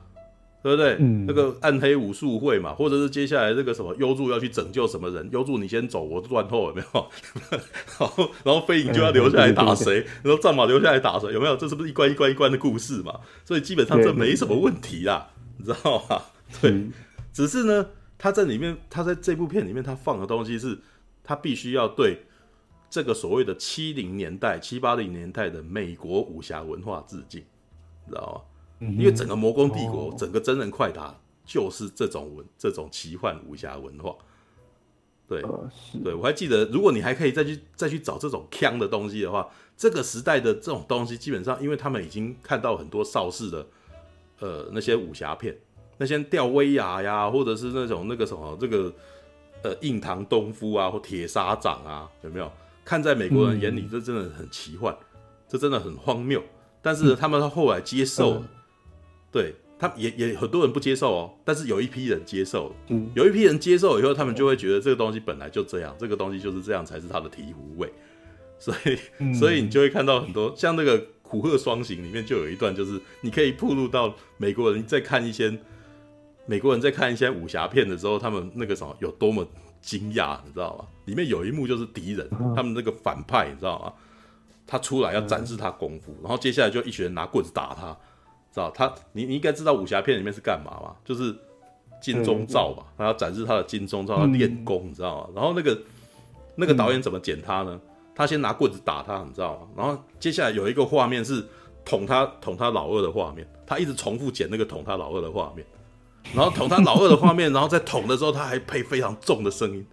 [0.63, 0.95] 对不对？
[0.99, 7.08] 嗯、那个暗黑武术会嘛，或者是接下来这个什么幽助要去拯救什么人，幽助你先走，我断后有没有？
[7.99, 11.58] 然 后然后飞影就要留下来打谁，嗯、然后战马留下来打谁，有没有？
[11.58, 13.19] 这是不是一关一关一关的故事嘛？
[13.43, 16.21] 所以基本上这没什么问题啦，你知道吗？
[16.62, 16.93] 对，嗯、
[17.34, 17.86] 只是呢，
[18.17, 20.80] 他在里面，他在这部片里面，他放的东西是，
[21.26, 22.23] 他必须要对
[22.89, 27.41] 这个所谓的七零年代、七八零年代的美国武侠文化致敬，
[28.06, 28.53] 你知道吗？
[28.91, 31.15] 因为整个魔宫帝国，哦、整个真人快打
[31.46, 34.15] 就是这种文，这种奇幻武侠文化。
[35.28, 35.69] 对，呃、
[36.04, 43.65] 对我还记得，如果你还可以再去再去找这种腔的东西的话，这个时代的这种东西，基本上，因为他们已经看到很多邵氏的，
[44.39, 45.58] 呃，那些武侠片，
[45.98, 48.93] 那些吊威亚呀，或者是那种那个什么，这个
[49.63, 52.52] 呃印堂东夫啊或铁砂掌啊，有没有？
[52.86, 54.98] 看在美国人眼里，这真的很奇幻，嗯、
[55.48, 56.43] 这真的很荒谬。
[56.82, 58.48] 但是他们后来接受了，嗯、
[59.34, 61.34] 对他也也很多人不接受哦。
[61.43, 62.74] 但是有一批人接受
[63.15, 67.91] 有一批人接受以后，他们就会觉得这个东西本来就这样，这个东西就是这样才是它的醍醐味。
[68.60, 75.54] 所以，嗯、所以你就会看到很多像那个《苦鹤双行》里面就有一段，就是你可以铺路到美国人在看一些
[76.46, 79.46] 美国人在看一些武侠片的时候，他们那个什么有多么
[79.82, 80.86] 惊讶，你知道吗？
[81.06, 83.91] 里面有一幕就是敌人，他们那个反派，你知道吗？
[84.65, 87.98] 他出来要展示他功夫，然后接下来就一群人拿棍子打他，
[88.54, 88.94] 知道他？
[89.13, 90.96] 你你应该知道武侠片里面是干嘛嘛？
[91.04, 91.36] 就是
[92.00, 95.30] 金钟罩吧，他要展示他的金钟罩，要练功，你知道吗？
[95.36, 95.76] 然后那个
[96.56, 97.80] 那个导演怎么剪他呢？
[98.13, 99.68] 他先拿棍子打他，你知道吗？
[99.76, 101.44] 然后接下来有一个画面是
[101.84, 105.66] 捅他捅他老二的画面，他一直重复剪那个捅他老二的画面，
[106.36, 109.86] 然后捅他老二的画面， 然后在捅的时候他还配非常重的声音，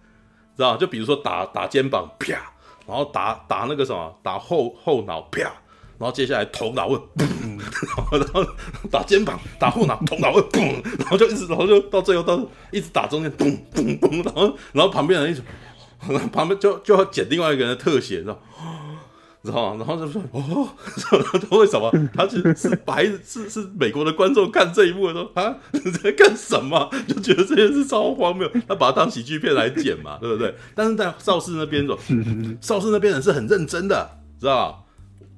[0.55, 0.77] 知道吗？
[0.77, 2.53] 就比如说打打肩膀啪。
[2.87, 5.53] 然后打打那个什么，打后后脑啪，
[6.01, 8.43] 然后接下来头脑会砰，然后
[8.89, 15.43] 打肩膀，打后脑，头脑会嘣，然后就一直，然后就到最后到一直打中间，砰砰砰，然后然后旁边人一直，
[16.33, 18.41] 旁边就就要剪另外一个人的特写，知道。
[19.43, 19.83] 知道吗？
[19.83, 20.69] 然后就说哦，
[21.49, 21.91] 他为什么？
[22.13, 26.87] 他是是白是是美国的观众看这一幕的时候啊，你在干什么？
[27.07, 28.47] 就觉得这件事超荒谬。
[28.67, 30.53] 他把它当喜剧片来剪嘛，对不对？
[30.75, 31.97] 但是在邵氏那边说，
[32.61, 34.07] 邵氏那边人是很认真的，
[34.39, 34.85] 知道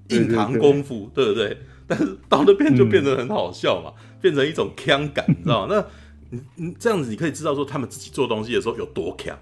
[0.10, 0.16] 吧？
[0.16, 1.58] 印堂功夫，对不对？
[1.88, 5.76] 但是到那边就变得很好笑嘛，变成一种腔感，你知道吗？
[5.76, 5.86] 那
[6.30, 9.38] 你你这样子，你可以知道说他们自己做东西的时候有多腔。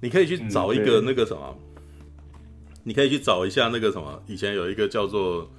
[0.00, 1.56] 你可以去找一个那个什么。
[2.84, 5.50] 你可以去找一下那个什么，以前有一个叫做，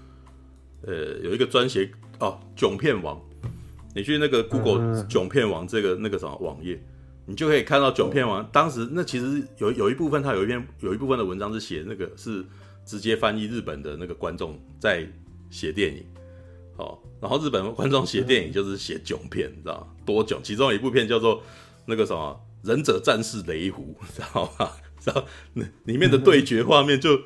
[0.81, 3.21] 呃，有一个专写哦，囧片王，
[3.93, 6.81] 你去那个 Google 囧片王这个那个什么网页，
[7.27, 12.43] 你就可以看到囧片王当时那其实有有一部分他有一篇有一部分的文章是写那个是
[12.89, 15.07] 直接翻译日本的那个观众在
[15.51, 16.03] 写电影，
[16.77, 19.87] 哦，然后日本观众写电影就是写囧片，你知道吗？
[20.07, 21.43] 多囧，其中有一部片叫做
[21.85, 24.71] 那个什么忍者战士雷狐， 知道吗？
[25.03, 25.23] 然后
[25.53, 27.21] 那里面的对决画面就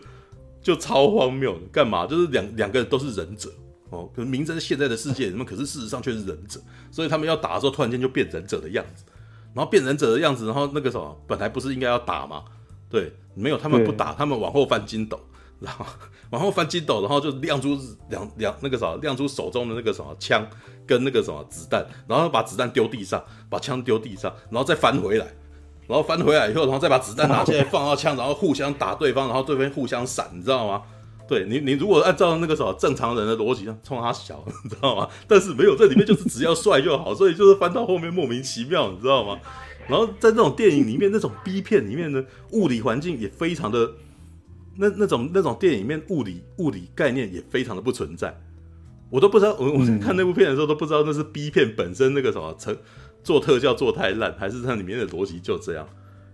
[0.61, 2.05] 就超荒谬的，干嘛？
[2.05, 3.49] 就是两两个人都是忍者
[3.89, 6.59] 哦，可是明在现在的世界里面，可是事实上却是忍者，
[6.91, 9.05] 所以他们要打的时候，突然间就变忍者的样子，
[9.53, 12.43] 然后变忍者的样子，然后那个什么，本来不是应该要打吗？
[12.89, 15.19] 对，没有，他们不打，他们往后翻筋斗，
[15.63, 15.85] 然后
[16.31, 20.45] 往后翻筋斗，然后就亮出两两那个什么，亮出手中的那个什么枪
[20.85, 25.25] 跟那个什么子弹，然后把子弹丢地上，把枪丢地上，然后再翻回来。
[25.85, 30.81] 然后翻回来以后，然后再把子弹拿起来放到枪，然后互相打对方，然后对方互相闪，你知道吗？
[31.27, 35.07] 对你，你如果按照那个什么正常人的逻辑，上冲他小， 你知道吗？
[35.27, 39.37] 但是没有，这里面就是只要帅就好，所以就是翻到后面莫名其妙，你知道吗？
[39.87, 43.91] 然后在这种电影里面，那种 B 片里面的物理环境也非常的，
[44.77, 48.35] 那那种那种电影里面物理物理概念也非常的不存在，
[49.09, 52.77] 我都不知道，我我看那部片的时候都不知道那是 B 片本身那个什么成。
[53.23, 55.87] 做特效做太烂，还是它里面的逻辑就这样？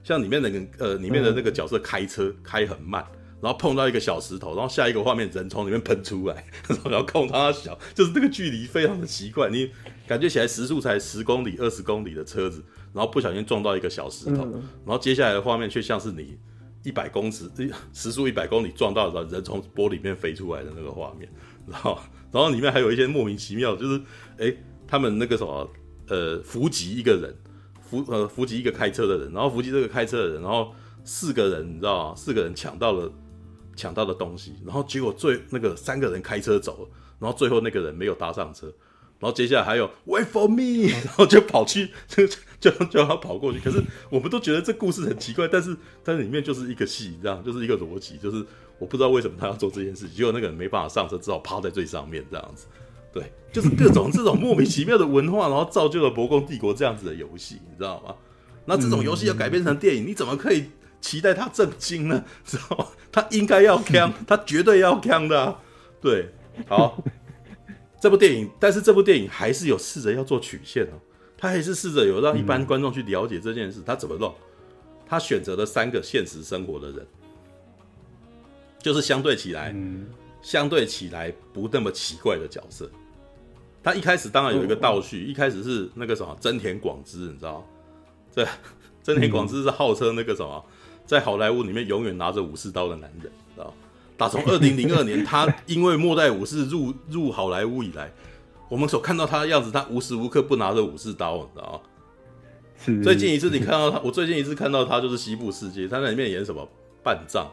[0.04, 3.06] 像里面那个呃，里面的那个角色开车开很慢，
[3.40, 6.44] 然后碰到一个小石头，然后下一个画面人从里面喷出来，
[6.90, 9.70] 然后控它小，就是这个距离非常的奇怪，你
[10.08, 14.44] 感觉起来时速才十公里、二十公里的车子，然后不小心撞到一个小石头，
[14.84, 16.40] 然后接下来的画面却像是你
[16.84, 17.50] 一百公尺
[17.94, 21.30] 时速一百公里撞到的，人从玻璃面飞出来的那个画面，
[21.68, 21.98] 然后
[22.32, 24.02] 然后里面还有一些莫名其妙，就是
[24.38, 24.54] 哎，
[24.88, 25.70] 他们那个什么。
[26.12, 27.38] 呃，伏击一个人，
[27.80, 32.16] 伏呃伏击一个开车的人，然后伏击这个开车的人，然后四个人，你知道吗？
[32.16, 33.14] 四个人抢到了
[33.76, 36.90] 抢到的东西，然后结果最那个三个人开车走了，
[37.20, 38.74] 然后最后那个人没有搭上车，
[39.20, 42.26] 然后接下来还有 wait for me，然后就跑去 就
[42.60, 48.46] 就就要跑过去，可是我们都觉得这故事很奇怪，但是但是里面就是一个戏，这样就是一个逻辑，就是
[48.78, 52.66] 我不知道为什么他要做这件事，结果那个人没办法上车，只好趴在最上面这样子。
[53.12, 58.16] 对，就是各种 这种莫名其妙的文化，然后造就了《博公帝国》这样子的游戏，你知道吗？
[58.66, 60.66] 那这种游戏要改编成电影，你怎么可以
[61.02, 62.24] 期待它正经呢？
[62.46, 62.86] 知道吗？
[63.12, 65.60] 它应该要锵， 它绝对要 c 的啊。
[66.00, 66.30] 对，
[66.68, 67.04] 好，
[68.00, 71.00] 这部电影，但是这部电影还是有试着要做曲线哦，
[71.38, 74.34] 他还是试着有让一般观众去了解这件事，他怎么弄？
[75.06, 77.08] 他选择了三个现实生活的人，
[78.80, 79.76] 就是相对起来。
[80.42, 82.90] 相对起来不那么奇怪的角色，
[83.84, 87.66] 他一开始当然有一个倒叙，一开始是那个什么真田广之，你知道吗？
[88.32, 88.48] 这
[89.04, 90.66] 真田广之是号称那个什么，
[91.06, 93.30] 在好莱坞里面永远拿着武士刀的男人？
[94.20, 98.12] 打从二零零二年他因为末代武士入入好莱坞以来，
[98.68, 101.80] 我们所看到他的样子，他无时无刻不拿着武士刀，你知道吗？
[102.86, 106.68] 是最近一次你看到他，我最近一次看到他就是西部世界，他在里面演什么
[107.02, 107.48] 半藏，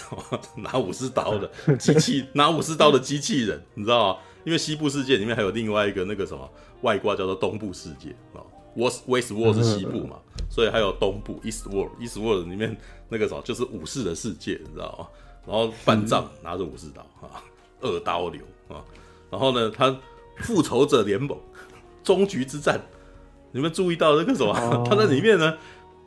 [0.56, 4.20] 拿武士刀的机器， 拿武士刀的机器人，你知道吗？
[4.44, 6.46] 因为西部世界里面还有另外一个那个什么
[6.82, 8.44] 外挂叫做东部世界啊
[8.76, 10.18] ，West West World 是西部嘛，
[10.50, 12.76] 所以还有东部 East World，East World 里面
[13.08, 15.06] 那个什么就是武士的世界，你知道吗？
[15.46, 17.42] 然后半藏拿着武士刀啊，
[17.80, 18.82] 二刀流啊，
[19.30, 19.94] 然后呢，他
[20.38, 21.38] 复仇者联盟
[22.02, 22.80] 终局之战，
[23.52, 24.84] 你们注意到那个什么？
[24.88, 25.56] 他在里面呢，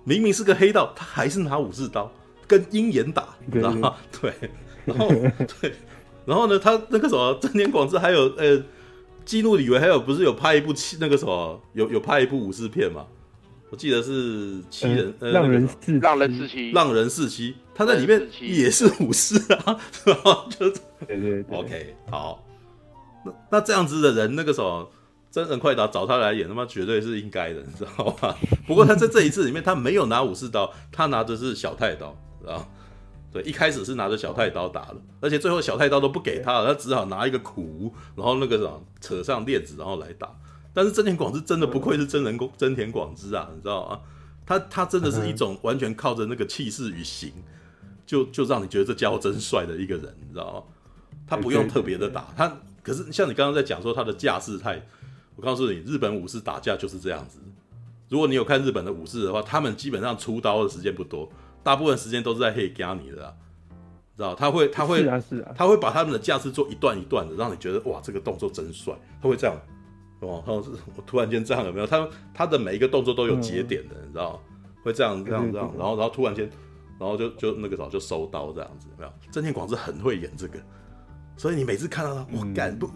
[0.04, 2.12] 明明是个黑道，他还是拿武士刀
[2.48, 3.96] 跟鹰眼打，你知道吗？
[4.20, 4.34] 对，
[4.86, 5.08] 然后
[5.62, 5.74] 对。
[6.26, 8.62] 然后呢，他那个什么，真田广之还有呃，
[9.24, 13.06] 基努里维还有不是有拍一部七那个什么，有有拍一部武士片嘛？
[13.70, 20.70] 我记得是七人，呃，浪人四浪人四七，浪人四七，他在里面也是武士啊， 然后就
[21.06, 22.42] 对对，OK，好，
[23.26, 24.90] 那那这样子的人，那个什么
[25.30, 28.38] 真人快打找他来演，他妈绝对是应该的，你知道吧？
[28.66, 32.66] 不过他在这一次里面，他没有拿武士刀，他拿的是小太刀，知道
[33.34, 40.34] 对，一开始是拿着小太刀打的，而且最后小太刀都不给他了，他只好拿一个苦，然后那个什么扯上链子，然后来打。
[40.78, 44.00] 但是真田广之真的不愧是真人工真田广之啊，你知道吗？
[44.46, 47.34] 他他真的是一种完全靠着那个气势与形，
[48.06, 50.64] 就就让你觉得这家伙真帅的一个人，你知道吗？
[51.26, 54.80] 他不用特别的打，他可是像你刚刚在讲说他的架势太，
[55.36, 57.40] 我告诉你，日本武士打架就是这样子。
[58.08, 61.28] 如果你有看日本的武士的话，他们基本上出刀的时间不多。
[61.64, 63.36] 大部分时间都是在黑加你的，
[64.16, 64.36] 知道？
[64.36, 68.94] 他会，他会，是啊，是啊，他会把他们的架势做一段一段的，让你觉得哇，这个动作真帅。
[69.20, 69.58] 他会这样，
[70.20, 71.88] 哦，我突然间这样有没有？
[71.88, 74.42] 他他的每一个动作都有节点的，你知道？
[74.84, 76.50] 会这样，这样，这样，然后，然后突然间，
[77.00, 79.12] 然后就就那个时候就收刀这样子，有没有？
[79.32, 80.60] 真田广志很会演这个，
[81.36, 82.90] 所以你每次看到他，我干不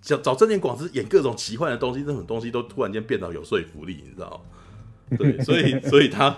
[0.00, 4.44] 找找真田广志演各种奇幻的东西，这种东西都突然间变得有说服力，你知道？
[5.18, 6.36] 对，所以，所以他。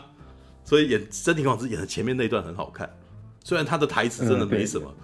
[0.64, 2.86] 所以演真田广志演的前面那一段很好看，
[3.42, 4.94] 虽然他的台词真的没什么，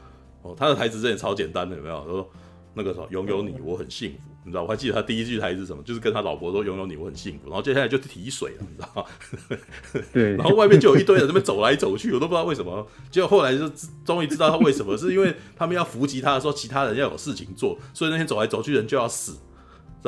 [0.43, 2.01] 嗯、哦，他的台词真的超简单的，有没有？
[2.01, 2.31] 他说
[2.75, 4.63] 那个时候拥有你我很幸福，你知道？
[4.63, 9.05] 我还记得他第一句台词是什么，就是跟他老婆说拥有你我很幸福，然后接下来就提水了，你知道吗？
[10.13, 12.87] 对， 然后外面就有一堆人在那边走来走去，我都不知道为什么。
[13.11, 13.69] 结果后来就
[14.05, 19.39] 终于知道他为什么，是因为他们要伏击他的时候，其他人要有事情做，所以那天走来走去人就要死，知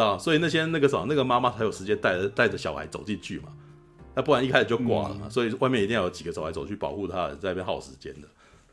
[0.01, 0.19] 道？
[0.19, 3.49] 所以那些那个什么那个妈妈才有时间带着带着小孩走进去嘛。
[4.15, 8.29] 那不然一开始就挂了嘛，嗯、所以外面一定要有几个走来走去保护他，在那边耗时间的。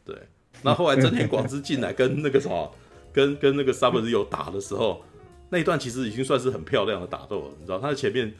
[0.05, 0.15] 对，
[0.61, 2.73] 那后来真田广之进来跟那个什么，
[3.11, 5.03] 跟跟那个 Sub-Zero 打的时候，
[5.53, 7.51] 那一段其实已经算是很漂亮的打斗了。
[7.59, 8.33] 你知道他在前面，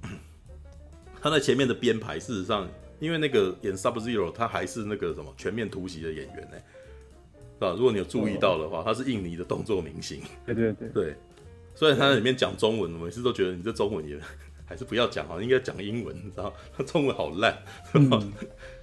[1.20, 2.66] 他在前面的编排，事实上，
[3.00, 6.56] 因为那个演 Sub-Zero 他还是那个什么全面突袭的演员呢，
[7.58, 7.74] 是吧？
[7.76, 10.22] 如果你有注意到的话，他是印尼的动作明星。
[10.46, 11.14] 对对对对，
[11.74, 14.18] 虽然他在里面讲中文，我每次都觉得你这中文也。
[14.66, 16.50] 还是不要讲好，应该讲英文，你知道？
[16.74, 17.54] 他中文好烂，
[17.92, 18.32] 嗯、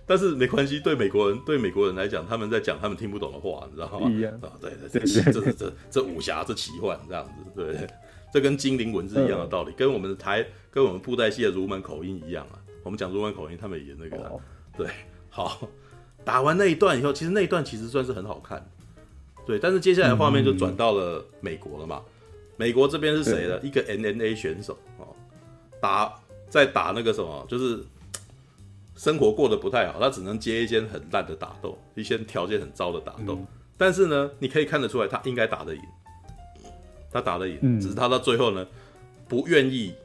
[0.05, 0.79] 但是没关系。
[0.79, 4.09] 对美国人，对美国人来讲，他们在讲他们听不懂的话，你知道吗？
[4.09, 7.87] 一样啊，对 对对，这这这这武侠这奇幻这样子，对，
[8.33, 12.59] 这跟精灵文字一样的道理，嗯、跟我们的台跟我们布袋戏的儒门口音一样啊。
[12.83, 14.39] 我们讲儒门口音，他们也那个、
[14.75, 14.87] 对，
[15.29, 15.67] 好。
[16.23, 18.63] 打完那一段以后，其实那一段其实算是很好看，
[19.45, 19.57] 对。
[19.57, 21.99] 但是接下来画面就转到了美国了嘛？
[22.05, 22.11] 嗯、
[22.57, 23.57] 美国这边是谁呢？
[23.59, 25.07] 对一个 N N A 选手哦。
[25.79, 26.13] 打
[26.47, 27.83] 在打那个什么，就是
[29.01, 33.33] 生活过得不太好，他只能接一些很烂的打斗，一些条件很糟的打斗。
[33.33, 35.81] 嗯、但是呢，你可以看得出来，他应该打得赢，
[37.11, 38.63] 他打得赢，嗯、只是他到最后呢，
[39.27, 39.95] 不愿意，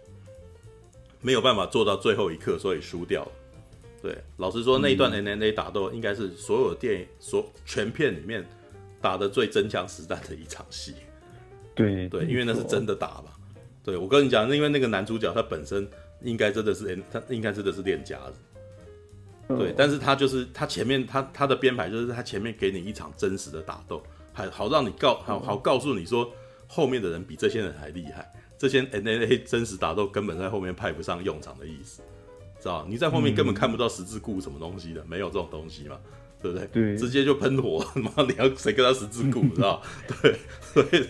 [1.20, 3.32] 没有办法做到最后一刻，所以输掉了。
[4.00, 8.42] 对，老实说，那一段 N N A 打斗应该是所有电影所全片里面
[9.02, 10.94] 打的最真枪实弹的一场戏。
[11.74, 13.24] 对对，因为那是真的打吧。
[13.84, 15.86] 对，我跟你讲，因为那个男主角他本身
[16.22, 18.40] 应该真的是，他应该真的是练家子。
[19.48, 26.30] 对，但是他就是他前面他他的编排就是他前面给你一场真实的打斗，还好让你告好好告诉你说
[26.66, 32.02] 后面的人比这些人还厉害，这些 N A A 真实打斗根本在后面派不上用场的意思，
[32.60, 32.84] 知道？
[32.88, 35.96] 你在后面根本看不到十字固什么东西的，没有这种东西嘛，
[36.42, 36.66] 对不对？
[36.68, 39.80] 对，直接就喷火， 妈，你要谁跟他十字固，知道？
[40.22, 41.06] 对，所以。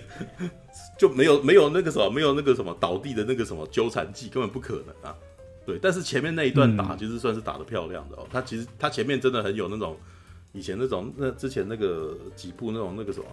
[0.99, 5.15] 就没有没有那个什么，没有那个什么倒地的那个什么纠缠技，根本不可能啊！
[5.67, 8.27] 对，但是前面那一段打其实算是打得漂亮的哦。
[8.31, 9.97] 他其实他前面真的很有那种
[10.53, 13.27] 以前那种那之前那个几部那种那个什么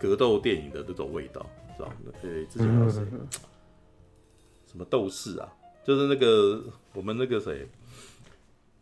[0.00, 1.44] 格斗电影的那种味道，
[1.76, 1.94] 知道吗？
[2.22, 3.02] 对，之前还有谁？
[4.66, 5.52] 什么斗士啊？
[5.84, 7.68] 就是那个我们那个谁？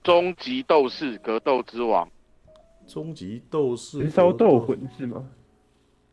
[0.05, 2.09] 终极斗士格斗之王。
[2.87, 3.99] 终极斗士。
[4.01, 5.29] 燃烧斗魂是吗？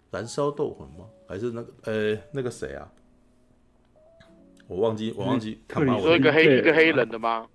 [0.10, 1.06] 燃烧斗魂吗？
[1.28, 2.92] 还是那个呃、欸、那个谁啊？
[4.68, 5.98] 我忘记我忘记看克里吗？
[5.98, 7.46] 我你说一个黑一个黑人的吗？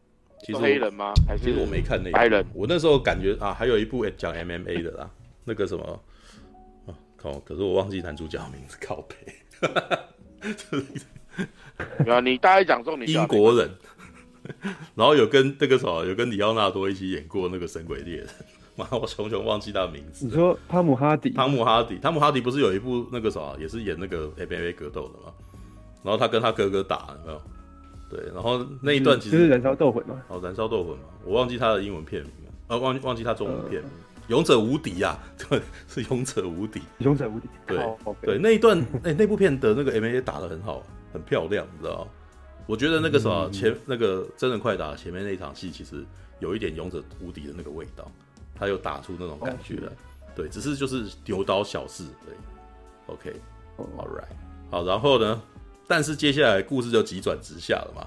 [0.42, 1.12] 其实黑人吗？
[1.26, 5.10] 还是其实我没看那白人，我那时候感觉啊，还有一部诶讲 MMA 的啦，
[5.44, 5.84] 那个什么
[6.86, 9.16] 啊，靠，可是我忘记男主角的名字，靠北，
[12.04, 13.70] 对啊，你大概讲中你 英国人，
[14.94, 18.26] 然后有跟那个什么，有跟里奥纳多一起演过那个《神鬼猎人》，
[18.76, 20.32] 妈，我熊熊忘记他的名字你。
[20.32, 25.34] 说汤姆哈迪，汤姆哈迪，汤姆哈迪不是有一部那个什么，也是演那个 MMA 格斗的吗？
[26.02, 27.42] 然后他跟他哥哥打，有没有？
[28.08, 33.90] 对，然后那一段其实就是燃烧斗魂嘛，哦，燃烧斗魂嘛，我忘记他的英文片名了，啊，忘记忘记他中文片名，
[34.28, 35.16] 勇者无敌呀，
[35.48, 36.82] 对， 是勇者无敌。
[36.98, 37.78] 勇者无敌，对
[38.22, 40.82] 对，那一段，哎、那部片的那个 MMA 打的很好，
[41.12, 42.10] 很漂亮，你知道吗？
[42.66, 46.04] 我觉得那个什么、嗯前那个真人快打前面那一场戏，其实
[46.40, 48.10] 有一点勇者无敌的那个味道，
[48.54, 49.86] 他有打出那种感觉来。
[49.86, 49.92] 哦
[50.34, 52.04] 对，只是就是牛刀小试。
[52.24, 52.34] 对
[53.06, 53.32] ，OK，
[53.76, 55.40] 哦 All right，好，然后呢？
[55.90, 58.06] 但是接下来故事就急转直下了嘛。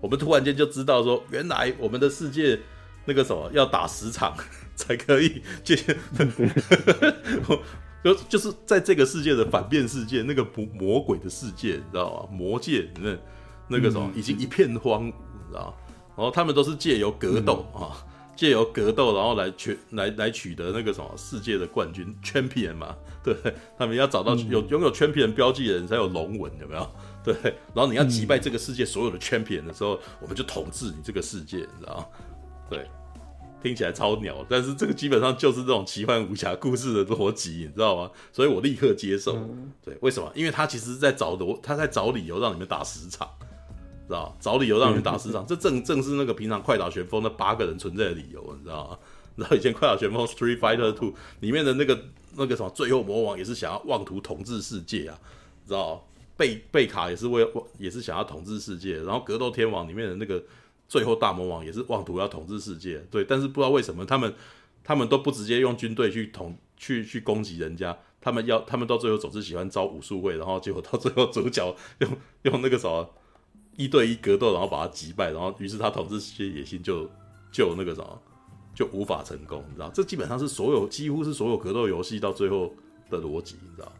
[0.00, 2.56] 我们突然间就知道说，原来我们的世界
[3.04, 4.36] 那个什么要打十场
[4.76, 5.74] 才可以接，
[8.04, 12.38] 就就是在这个世界的反面世界，那个魔魔鬼的世界，你知道吗？
[12.38, 13.16] 魔界那
[13.66, 15.74] 那个什么已经一片荒芜，你知道吗？
[16.16, 17.98] 然后他们都是借由格斗啊。
[18.36, 23.32] 借由格斗，然后来取来来取得那个什么世界的冠军 champion 嘛，对？
[23.78, 26.90] 他们要找到有拥有 champion 标记的人才有龙纹，有没有？
[27.24, 27.34] 对。
[27.74, 32.06] 然后你要击败这个世界所有的 champion 的时候，我们就统治你这个世界，你知道吗？
[32.70, 32.86] 对，
[33.62, 38.10] 听起来超鸟，但是这个基本上就是这种奇幻武侠故事的逻辑，你知道吗？
[38.32, 39.48] 所以我立刻接受。
[39.82, 40.30] 对，为什么？
[40.34, 43.28] 因为他其实是在找的，他在找理由让你们打十场。
[44.06, 48.98] 知道找理由让你们打十场， 这正正是那个平常快打旋风那八个人存在的理由，你知道吗？
[49.34, 51.98] 然后以前快打旋风 Street Fighter Two 里面的那个
[52.36, 55.18] 那个什么最后魔王也是想要妄图统治世界啊，
[55.66, 56.06] 知道
[56.36, 57.46] 贝贝卡也是为
[57.78, 60.42] 也是想要统治世界，然后格斗天王里面的那个
[60.88, 64.34] 最后大魔王也是妄图要统治世界，对，但是不知道为什么他们
[64.82, 72.10] 他们都不直接用军队去统去去攻击人家，他们要他们到最后总是喜欢招武术会，然后结果到最后主角 用
[72.42, 73.08] 用那个什么。
[73.76, 77.10] 一对一格斗，然后把他击败，然后于是他统治世界野心就
[77.50, 78.22] 就那个什么
[78.72, 79.90] 就无法成功，你知道？
[79.92, 82.72] 这基本上是所有几乎是所有格斗游戏到最后
[83.10, 83.92] 的逻辑，你知道？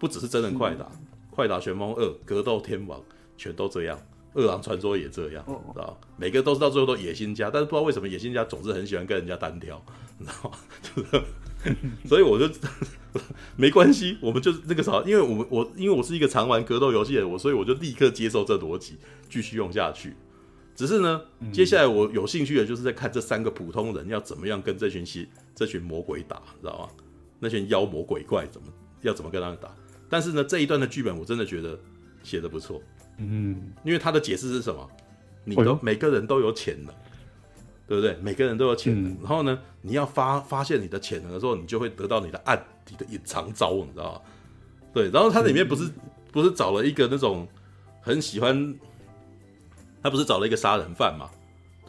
[0.00, 0.90] 不只是真人快打，
[1.40, 3.00] 快打旋风二、格斗天王
[3.36, 3.98] 全都这样，
[4.34, 5.98] 饿狼传说也这样，你知道？
[6.18, 9.82] 每个都是到最后都野心家，但是不知道为什么野心家总是很喜欢跟人家单挑，
[10.18, 10.58] 你知道吗？
[10.82, 11.24] 就是。
[12.08, 12.48] 所以我就
[13.56, 18.96] 没关系，我们就是那个啥，因为我们我因为我是一个常玩格斗游戏的我，所以我就立刻接受这逻辑，
[19.28, 20.14] 继续用下去。
[20.74, 21.20] 只是呢，
[21.52, 26.88] 接下来我有兴趣的就是在看这三个普通人要怎么样跟这群西这群魔鬼打，知道吗？
[27.40, 28.68] 那群妖魔鬼怪怎么
[29.02, 29.70] 要怎么跟他们打？
[30.10, 31.78] 但是呢，这一段的剧本我真的觉得
[32.22, 32.82] 写的不错，
[33.16, 34.86] 嗯，因为他的解释是什么？
[35.44, 36.92] 你都每个人都有潜能。
[37.86, 38.16] 对不对？
[38.22, 44.20] 每个人都有潜能，嗯、然后呢，你要发发现你的潜能的时候，你就会得到你的暗底的隐藏招，你知道吗？
[44.94, 45.94] 对，然后它里面不是、嗯、
[46.30, 47.48] 不是找了一个那种
[48.00, 48.78] 很喜欢，
[50.00, 51.28] 他不是找了一个杀人犯嘛？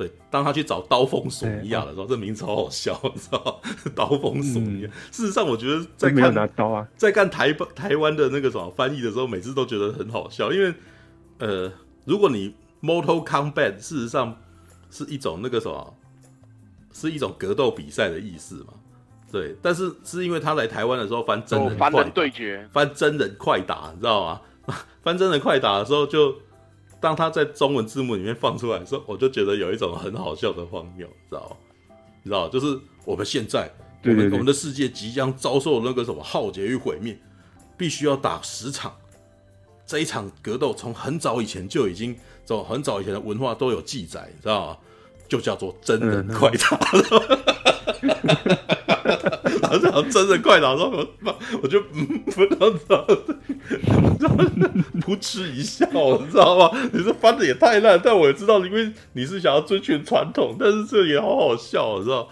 [0.02, 3.72] 对，当他去找刀锋索尼亚的时候，这名字好好笑， 你知道吗？
[3.96, 4.88] 刀锋索尼亚。
[4.88, 10.74] 嗯、事实上，我觉得在看拿刀啊，在看台台湾的那个什么翻译的时候，每次都觉得很好笑，因为
[11.40, 11.72] 呃，
[12.06, 14.38] 如果你 Mortal Combat 事实上。
[14.94, 15.96] 是一种那个什么，
[16.92, 18.74] 是一种格斗比赛的意思嘛？
[19.32, 24.42] 对，但是是因为他来台湾的时候翻真人快打，对决，翻真人快打，你知道吗？
[25.02, 26.36] 翻真人快打的时候，就
[27.02, 31.58] 当他在中文字幕里面放出来的时候，我就觉得有一种很好笑的荒谬，你知道吗？
[32.24, 33.70] 你知道，就是我们现在，
[34.06, 37.20] 我们我们的世界即将遭受那个什么浩劫与毁灭，
[37.76, 38.96] 必须要打十场。
[39.86, 44.78] 这一场格斗从很早以前就已经，从很早以前的文化都有记载，你知道吗？
[45.28, 46.80] 就叫做真人快打。
[49.80, 53.06] 然后讲真的快打，然后我我就嗯，不知道，不知道，
[55.02, 55.86] 噗嗤一笑，
[56.20, 56.70] 你知道吗？
[56.94, 62.28] 你这翻的也太烂，但我也知道，因为你是想要遵循传统，但是这也好好笑，你知道？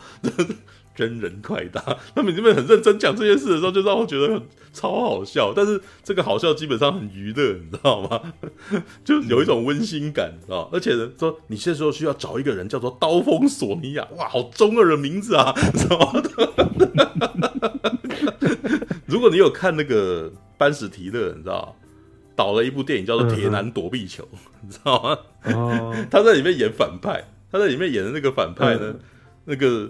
[1.00, 1.82] 真人快打，
[2.14, 4.43] 他们这边很认真讲这件事的时候，就让我觉得很
[4.74, 5.54] 超好笑。
[5.56, 8.34] 但是这个好笑基本上很娱乐，你知道吗？
[9.06, 10.70] 就有一种温馨感，知道？
[10.74, 16.22] 而且呢，说你这时候需要找一个人叫做刀锋索尼亚，哇，好中二的名字啊， 知道吗？
[19.08, 21.78] 如果你有看那个班史提勒，你知道，
[22.36, 24.24] 导了一部电影叫做《铁男躲避球》，
[24.62, 25.18] 你知道吗？
[25.56, 28.95] 哦，他在里面演反派，他在里面演的那个反派呢，
[29.45, 29.89] 那个。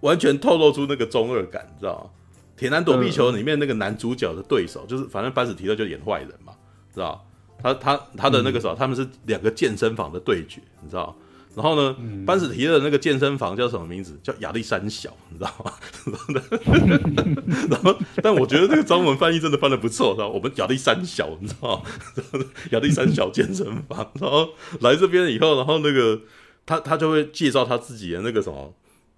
[0.00, 2.10] 完全透露出那个中二感，你知道吗？
[2.58, 6.52] 《铁男躲避球》里面那个男主角的对手，就是反正班史提勒就演坏人嘛，
[6.94, 7.26] 知道
[7.62, 11.16] 他他他的那个什么，他们是两个健身房的对决，你知道？
[11.56, 14.18] 然后呢，嗯、班史提勒的那个健身房叫什么名字？
[14.24, 15.72] 叫亚历山小，你知道吗？
[17.70, 21.82] 然后，但我觉得那个中文翻译真的翻的不错，知道我们亚历山小，你知道吗？
[22.72, 24.48] 亚历山小健身房，然后
[24.80, 26.20] 来这边以后，然后那个
[26.66, 28.74] 他他就会介绍他自己的那个什么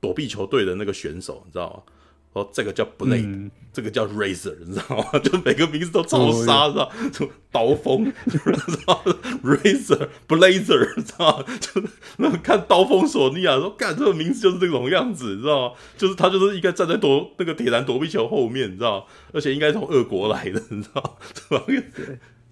[0.07, 1.92] 躲避球队的那个选手，你知道吗？
[2.32, 5.18] 哦，这个叫 Blade，、嗯、这个叫 Razor，你知道吗？
[5.24, 8.38] 就每个名字都超杀，知道就刀锋， 知
[8.86, 9.02] 道
[9.42, 11.82] Razor、Blazer，知道就
[12.18, 15.74] 那看刀锋索尼亚说，干这个名字就是这种样子，你知道吗？
[15.96, 21.64] 就是他就是应该站在躲那个铁栏躲避球后面，你知道而且应该从俄国来的，你知道对吧？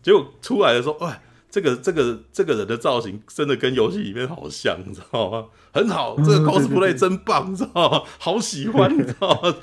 [0.02, 1.22] 结果出来的时候，哎。
[1.54, 5.46] 这个这个这个人的造型真的跟游戏里面好像，你知道吗？
[5.72, 8.02] 很好，这个 cosplay 真棒， 你知道吗？
[8.18, 9.54] 好喜欢，你知道吗？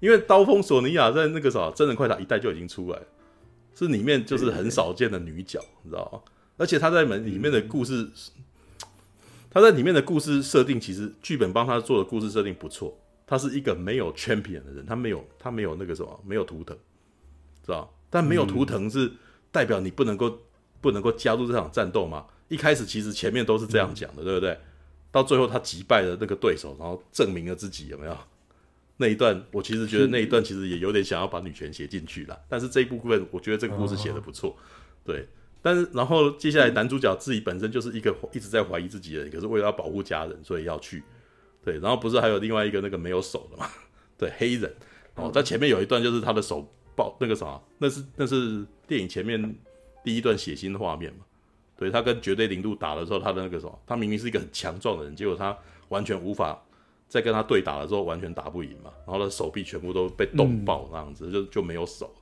[0.00, 3.06] 因为刀锋索尼亚在那个啥真人快打一代就已经出来了，
[3.74, 6.20] 是里面就是很少见的女角，你知道吗？
[6.58, 8.06] 而且她在门里面的故事，
[9.48, 12.94] 她在里面的故事设定，其实剧本帮他做的故事设定不错。
[13.26, 16.76] 他是一个没有 champion 的人，他没有他没有那个什么没有图腾，
[17.64, 17.90] 知道？
[18.10, 19.10] 但没有图腾是
[19.50, 20.38] 代表你不能够。
[20.84, 22.26] 不能够加入这场战斗吗？
[22.48, 24.58] 一开始其实前面都是这样讲的，嗯、对不对？
[25.10, 28.14] 到最后他击败了那个对手，然后证明了自己，有没有？
[28.98, 34.56] 那一段我其实觉得那一段其实也有点想要把女权写进去了，但是这一部分我觉得这个故事写的不错，哦、
[35.06, 35.26] 对。
[35.62, 41.02] 但是然后接下来男主角自己本身就是一个一直在怀疑自己的人，可是为了要保护家人，所以要去。
[41.64, 43.66] 对，然后不是还有另外一个那个没有手的嘛？
[44.18, 44.70] 对，黑人
[45.14, 49.56] 哦，在前面有一段就是他的手抱那个啥，那是那是电影前面。
[50.04, 51.24] 第一段血腥的画面嘛，
[51.76, 55.56] 对，他跟绝对零度打的时候，他的那个什么，他明明是一个很强壮的人，结果他
[55.88, 56.62] 完全无法
[57.08, 62.14] 在跟他对打的时候完全打不赢嘛，然后他的手臂全部都被冻爆那样子，嗯、就就没有手，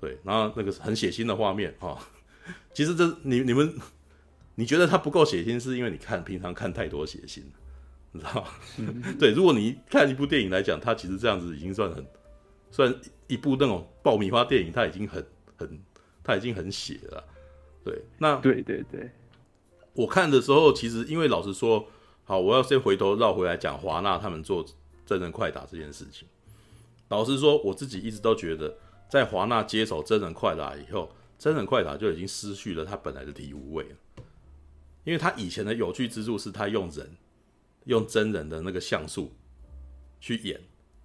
[0.00, 1.98] 对，然后那个很血腥的画面啊、哦，
[2.72, 3.74] 其实这你你们
[4.54, 7.42] 你觉得他不够血腥，是因为你看平常看太多血腥，
[8.12, 8.48] 你知道吗？
[8.78, 12.06] 嗯、对，如果你看一部电影来讲，他其实这样子已经算很
[12.70, 12.94] 算
[13.26, 15.24] 一部那种爆米花电影，他已经很
[15.56, 15.78] 很。
[16.28, 17.24] 他已经很血了，
[17.82, 19.10] 对，那对对对，
[19.94, 21.88] 我看的时候，其实因为老实说，
[22.24, 24.62] 好，我要先回头绕回来讲华纳他们做
[25.06, 26.28] 真人快打这件事情。
[27.08, 28.76] 老实说，我自己一直都觉得，
[29.08, 33.96] 在华纳接手真人快打以后，真人快打就已经失去了它本来的醍醐味了，
[35.04, 37.16] 因为他以前的有趣之处是他用人，
[37.86, 39.32] 用真人的那个像素
[40.20, 40.60] 去演，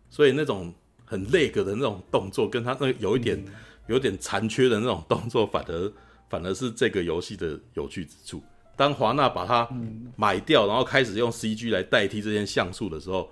[0.10, 0.74] 所以那种
[1.06, 3.42] 很累格的那种动作，跟他那有一点。
[3.48, 3.54] 嗯
[3.88, 5.94] 有点残缺的那种动作，反而
[6.30, 8.42] 反而是这个游戏的有趣之处。
[8.76, 9.70] 当华纳把它
[10.16, 13.30] 买掉，然后开始用 CG 来代替这些像素的时候，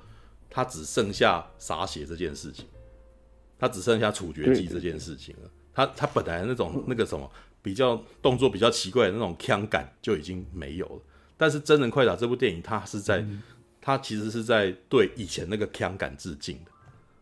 [0.49, 2.66] 它只剩下洒血这件事情，
[3.58, 5.49] 它只剩下处决技这件事情了。
[5.74, 7.28] 它它本来那种那个什么
[7.64, 11.02] 比较动作比较奇怪的那种枪感就已经没有了。
[11.38, 13.26] 但是真人快打这部电影，它是在
[13.82, 16.72] 它其实是在对以前那个枪感致敬的。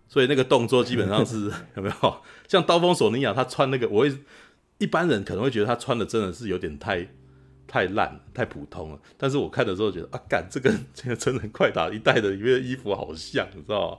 [0.09, 4.17] 所以那个动作基本上是 有没有像刀锋索尼亚，他穿那个，我会
[4.79, 7.07] 一般人可能会觉得他穿的真的是有点太
[7.67, 8.99] 太烂、太普通了。
[9.17, 13.97] 但是我看的时候觉得啊，干这个 这个真人快打一代的里面衣服好像，你知道吗？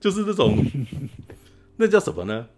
[0.00, 0.58] 就是那种
[1.78, 2.48] 那叫什么呢？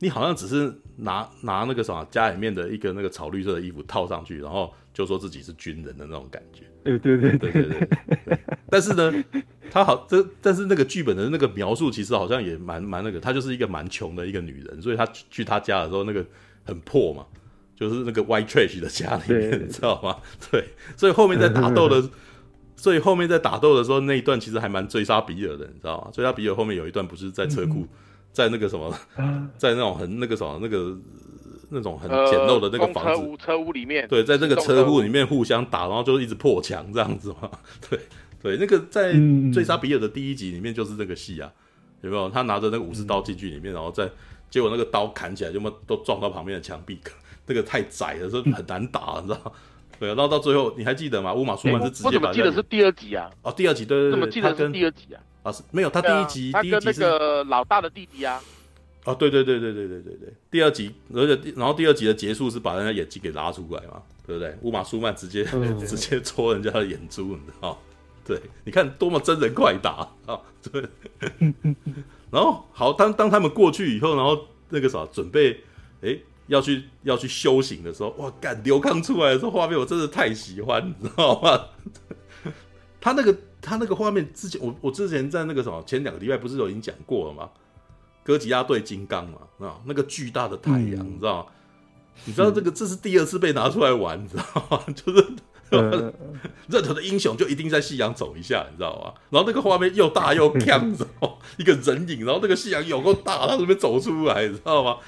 [0.00, 6.64] 你好像只是拿拿那个什么家里面的一个那个草绿色的衣服套上去，然后就说自己是军人的那种感觉。
[6.84, 7.88] 对对对对对对。
[8.68, 9.24] 但是呢。
[9.74, 16.22] 他好，这但是那个剧本的那个描述其实好像也蛮蛮那个，她就是一个蛮穷的一个女人，所以她去她家的时候那个
[16.62, 17.24] 很破嘛，
[17.74, 20.18] 就是那个 white trash 的家里面，你知道吗？
[20.50, 20.62] 对，
[20.94, 22.06] 所以后面在打斗的，
[22.76, 26.10] 所以后面在打斗的时候那一段其实还蛮追杀比尔的，你知道吗？
[26.12, 27.86] 追杀比尔后面有一段不是在车库，
[28.30, 28.94] 在那个什么，
[29.56, 30.94] 在那种很那个什么那个
[31.72, 37.50] 那种很简陋的那个房子，车屋车屋里面，对，在这个车库里面互相打，然后就一直破墙这样子嘛，
[37.90, 37.98] 对。
[38.42, 39.12] 对，那个在
[39.54, 41.48] 追杀比尔的第一集里面就是这个戏啊，
[42.00, 42.28] 有没有？
[42.28, 44.10] 他拿着那个武士刀进去里面，然后再
[44.50, 46.98] 结果那个刀砍起来，就么都撞到旁边的墙壁，
[47.46, 49.52] 那个太窄了，所以很难打，你知道？
[50.00, 51.32] 对，然后到最后你还记得吗？
[51.32, 52.08] 乌马苏曼是直接把。
[52.08, 53.30] 我怎么记得是第二集啊？
[53.42, 55.22] 哦，第二集对对对，怎么记得是第二集啊？
[55.44, 58.40] 啊是没有，他第一集第一集是那个老大的弟弟啊。
[59.04, 64.56] 哦，对对对对对对对对，第二集，而且然后第二集的结束是把人家眼睛给拉出来嘛，对不对？
[64.62, 65.44] 乌马舒曼直接
[65.86, 67.76] 直接戳人家的眼珠，你知道？
[68.24, 70.38] 对，你看多么真人快打啊！
[70.70, 70.80] 对，
[72.30, 75.60] 然后好，当当他们过去以后，然后那个啥准备，
[76.02, 81.60] 哎，要去要去修行的时候，哇，干刘康出来的时候，画面我真的太喜欢，你知道吗？
[83.00, 87.50] 他那个他那个画面之前，我我之前在那个什么前两个礼拜不是都已经讲过了吗？
[88.24, 91.46] 哥吉拉对金刚嘛，啊，那个巨大的太阳，嗯、你知道吗？
[92.24, 94.82] 你知道这个这是第二次被拿出来玩，你知道吗？
[94.94, 95.26] 就是。
[96.68, 99.14] 任何的英雄就一定在夕阳走一下，你知道吗？
[99.30, 104.98] 然后那个画面又大又强，知道 一个人影，然后那个夕阳有够大，他这边走出来，你知道吗？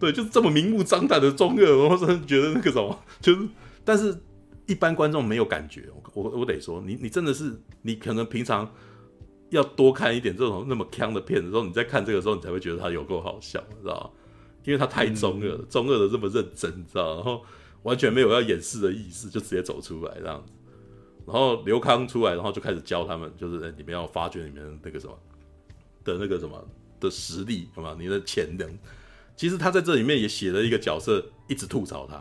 [0.00, 3.48] 对，就是这么明目张胆的中二，我真的觉得那个什么，就是，
[3.84, 4.20] 但是
[4.66, 5.88] 一般观众没有感觉。
[6.12, 8.68] 我我我得说，你你真的是，你可能平常
[9.50, 14.10] 要多看一点这种那么腔的片子的时候，你在看这个时候，你才会觉得他有够好笑，你知道吗？
[14.64, 17.14] 因为他太中二了，中二的这么认真，你知道吗？
[17.16, 17.42] 然后。
[17.84, 20.52] 完全没有要掩饰的意思，就直接走出来这样子。
[21.24, 25.16] 然后刘康出来，然后就开始教他们，就是你们要发掘里面那个什么
[26.02, 26.68] 的那个什么
[26.98, 27.96] 的实力，好吗？
[27.98, 28.68] 你的潜能。
[29.36, 32.16] 其实他在这里面也写了一个角色，一直吐槽他，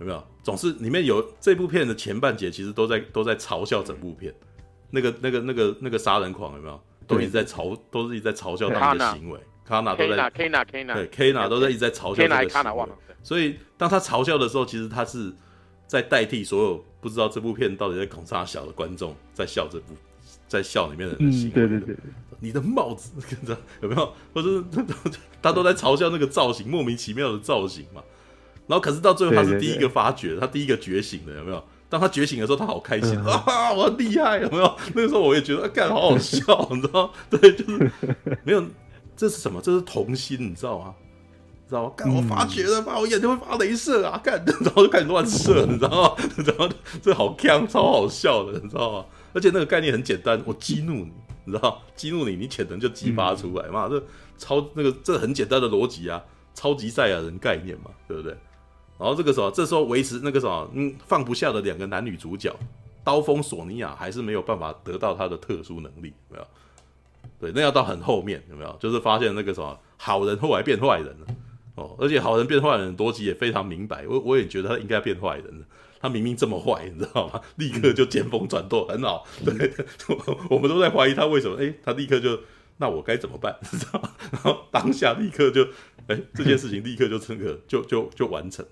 [0.00, 0.22] 有没有？
[0.42, 4.32] 总是里面有这部片的前半节，其实都在都在嘲笑整部片。
[4.90, 6.80] 那个那个那个那个杀人狂有没有？
[7.06, 9.40] 都一直在嘲，都是一直在嘲笑他们的行为。
[9.64, 12.88] 卡纳都在，Kana Kana，对 Kana 都在一直在嘲笑他的行为。
[13.22, 15.32] 所以，当他嘲笑的时候，其实他是
[15.86, 19.94] 在代替所有不知道这部片到底在恐啥小的观众在笑这部，
[20.46, 21.50] 在笑里面的人的心。
[21.50, 21.96] 对对对，
[22.40, 23.12] 你的帽子，
[23.82, 24.12] 有没有？
[24.34, 24.62] 或者
[25.42, 28.02] 他都在嘲笑那个造型，莫名其妙的造型嘛。
[28.66, 31.64] 然后，可是到最后，他是第一个发觉，他第一个觉醒的，有没有？
[31.88, 33.72] 当他觉醒的时候，他好开心啊！
[33.72, 34.76] 我厉害，有没有？
[34.94, 37.10] 那个时候我也觉得，干好好笑，你知道？
[37.30, 37.90] 对，就是
[38.44, 38.64] 没有。
[39.16, 39.60] 这是什么？
[39.60, 40.94] 这是童心，你知道吗？
[41.68, 41.92] 知道吗？
[41.96, 44.20] 干我发觉了，把我眼睛会发镭射啊！
[44.22, 46.24] 干，然后就开始乱射，你知道吗？
[46.46, 46.68] 然后
[47.02, 49.04] 这好锵，超好笑的，你知道吗？
[49.32, 51.12] 而且那个概念很简单，我激怒你，
[51.46, 53.88] 你知道激怒你，你潜能就激发出来嘛。
[53.88, 54.00] 这
[54.38, 56.22] 超那个这很简单的逻辑啊，
[56.54, 58.36] 超级赛亚人概念嘛，对不对？
[58.98, 62.54] 然后这个时候，这时候维持那个什么，嗯，放不下的两个男女主角，
[63.04, 66.46] 刀锋索尼娅还是没有办法得到他的特殊能力，有没有？
[67.40, 68.76] 对，那要到很后面有没有？
[68.80, 71.26] 就是发现那个什么好人后来变坏人了
[71.76, 74.04] 哦，而且好人变坏人的逻辑也非常明白。
[74.08, 75.64] 我我也觉得他应该变坏人了，
[76.00, 77.40] 他明明这么坏，你知道吗？
[77.54, 79.24] 立刻就见风转舵，很好。
[79.44, 79.72] 对，
[80.50, 81.56] 我们都在怀疑他为什么？
[81.62, 82.40] 哎，他立刻就
[82.78, 83.56] 那我该怎么办？
[83.70, 84.10] 你知道吗？
[84.32, 85.64] 然后当下立刻就
[86.08, 88.66] 哎这件事情立刻就这个就就就完成。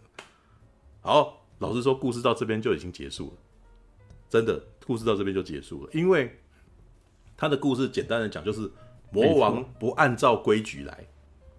[1.07, 3.33] 好，老实说，故事到这边就已经结束了，
[4.29, 6.41] 真的，故事到这边就结束了，因为。
[7.39, 8.71] 他的故事简单的讲，就是
[9.11, 11.07] 魔王不按照规矩来，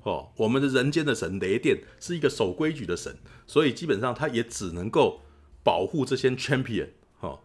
[0.01, 5.21] 哦，我们的人间的神雷电是一个守规矩的神，所以基本上他也只能够
[5.63, 6.89] 保护这些 champion，
[7.19, 7.41] 哦，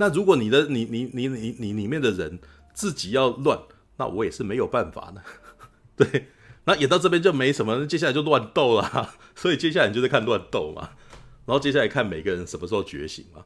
[0.00, 2.40] 那如果你的你你你你你里面的人
[2.74, 3.56] 自己要乱，
[3.98, 5.22] 那我也是没有办法的，
[5.94, 6.26] 对，
[6.64, 10.90] 那演到这边就没什么，接下来就乱斗了， 所以接下来你就在看乱斗嘛，
[11.46, 13.42] 然后接下来看每个人什么时候觉醒嘛，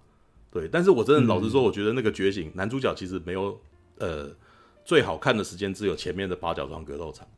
[0.51, 3.61] 对，但是我真的老实说，我觉得那个觉醒、嗯、男主角其实没有。
[3.99, 4.35] 呃，
[4.83, 7.29] 最好看的时间只有前面的八角庄格斗场，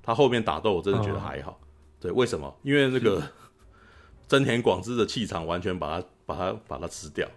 [0.00, 1.50] 他后面打斗我真的觉得还好。
[1.50, 1.56] 哦、
[1.98, 2.56] 对，为什么？
[2.62, 3.20] 因为那个
[4.28, 7.28] 真田广之的气场完全把他把他把他吃掉。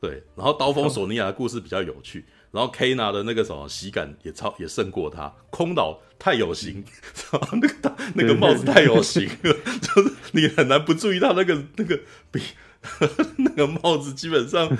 [0.00, 5.32] 对，然后刀锋索尼娅的故事比较有趣，然后 K 拿的那个什么喜感也超也胜过他。
[5.50, 6.84] 空岛太有型，
[7.52, 12.40] 那个那个帽子太有型了， 就是你很难不注意到那个那个比。
[13.36, 14.74] 那个帽子基本上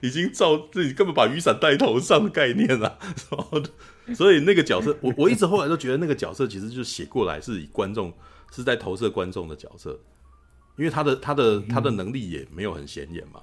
[0.00, 2.98] 已经照自己根本把雨伞戴头上的概念了，
[4.16, 8.12] 所以那个角色，我我一直后来都觉得那个角色其实就是写过来是以观众
[8.50, 9.96] 是在投射观众的角色，
[10.76, 13.40] 因为他的他的他的能力也没有很显眼嘛，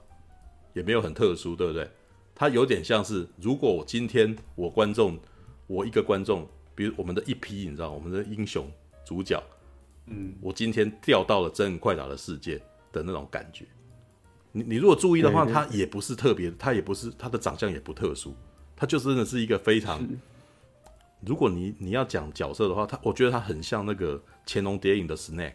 [0.73, 1.89] 也没有很特殊，对不对？
[2.39, 5.17] 他有点像是如果我今天我观众
[5.65, 8.71] 我一个观众，比如我们的一批，你知道我们的英雄
[9.03, 9.43] 主角，
[10.05, 12.61] 嗯，我今天掉到了真人快打的世界
[12.91, 13.65] 的那种感觉。
[14.51, 18.35] 你你如果注意的话，他也不是特别，他也不是他的长相也不特殊，
[18.75, 20.07] 他就真的是一个非常。
[21.25, 25.53] 如果你你要讲角色的话，他我觉得他很像那个乾隆谍影的 Snake，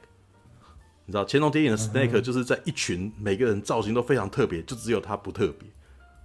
[1.06, 5.68] 你知道乾隆谍影的 Snake 就是在一群每个人造型都非常特别，就只有他不特别，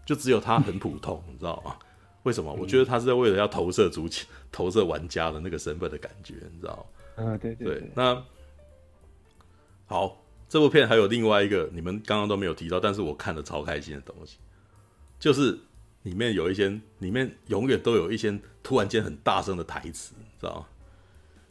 [0.07, 1.75] 就只有他很普通， 你知道吗？
[2.23, 2.51] 为什么？
[2.53, 4.09] 我觉得他是在为了要投射主
[4.51, 7.25] 投射玩家的那个身份的感觉，你知道吗？
[7.25, 8.23] 啊，对对对，那
[9.85, 10.23] 好。
[10.49, 14.37] 这部片还有另外一个你们刚刚都没有提到，但是我看了超开心的东西，
[15.19, 15.59] 就是
[16.03, 20.65] 里面有一些，里面永远都有一些突然间很大声的台词，知道吗？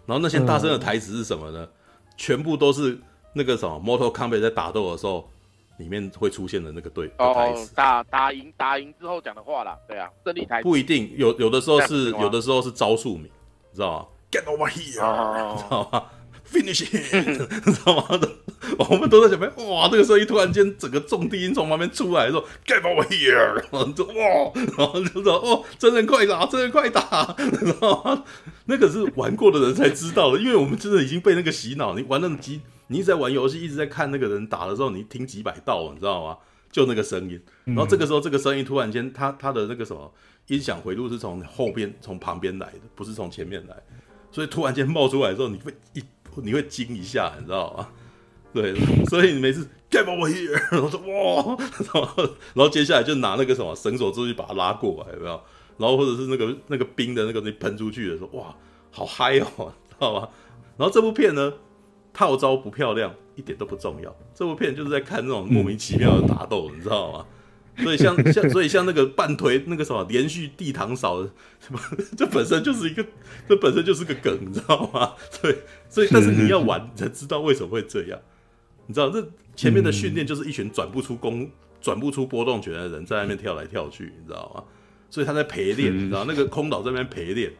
[0.06, 1.62] 然后那些大声的台词是什么呢？
[1.62, 1.68] 嗯、
[2.16, 2.98] 全部都是
[3.34, 5.30] 那个什么 Mortal Kombat 在打斗的时候
[5.78, 7.64] 里面会出现的那个对台词。
[7.64, 13.24] 哦，打打赢打赢之后讲的话啦，对啊，胜利台不一定，有有的时候是有的时候是招数名，
[13.70, 16.04] 你知道吗？Get over here，、哦、知道吗
[16.50, 16.86] ？finish，
[17.26, 18.20] 你知道吗？
[18.90, 19.88] 我们都在想，哇！
[19.88, 23.54] 这个时候一突然间，整个重低音从旁边出来的时候，Get over here！
[23.70, 28.24] 然后就哇，然后就说哦，真人快打，真人快打，知道吗？
[28.66, 31.94] 那个是玩过的人才知道的，因为我们真的已经被那个洗脑。
[31.94, 36.38] 你玩那么几你一直在玩游戏，一直在看那个人打的时候，你听几百道，你知道吗？
[36.70, 40.12] 就那个声音，然后这个时候这个声音突然间，他他的那个什么
[40.48, 43.74] 音响回路是从后边从旁边来的，不是从前面来，
[44.30, 46.02] 所以突然间冒出来的时候，你会一
[46.42, 47.88] 你会惊一下，你知道吗？
[48.52, 48.74] 对，
[49.06, 51.56] 所以你每次 get over here，然后说哇，
[51.94, 52.22] 然后
[52.54, 55.40] 然后接下来就拿那个什么绳索出去把它拉过来，有没有？
[55.78, 58.54] 然后或者是那个那个冰的那个东西喷出去的时候，哇，
[58.90, 60.28] 好嗨哦，知道吗？
[60.76, 61.52] 然后这部片呢，
[62.16, 63.14] 套招不漂亮。
[63.36, 67.26] 一点都不重要，这部片就是在看那种莫名其妙的打斗，嗯、你知道吗？
[67.84, 71.78] 所以像像所以像那个半推那个什么连续地堂扫什么，
[72.16, 73.04] 这本身就是一个，
[73.46, 75.12] 这本身就是个梗，你知道吗？
[75.42, 75.54] 对，
[75.90, 78.18] 所以但是你要玩才知道为什么会这样，
[78.86, 79.22] 你知道这
[79.54, 81.50] 前面的训练就是一群转不出攻、
[81.82, 84.64] 转不出波动拳的人在那边跳来跳去，你知道吗？
[85.10, 87.52] 所以他在陪练，你知道那个空岛在那边陪练。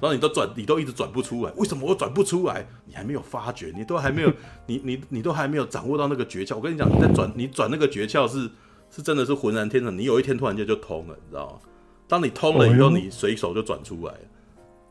[0.00, 2.66] 然后你都转，你都一直转不出来，为什么我转不出来？
[2.86, 4.32] 你还没有发觉，你都还没有，
[4.66, 6.56] 你你你都还没有掌握到那个诀窍。
[6.56, 8.48] 我跟你讲，你在转，你转那个诀窍是
[8.90, 9.96] 是真的是浑然天成。
[9.96, 11.58] 你有一天突然间就通了，你知道吗？
[12.06, 14.20] 当你通了以后，你随手就转出来了。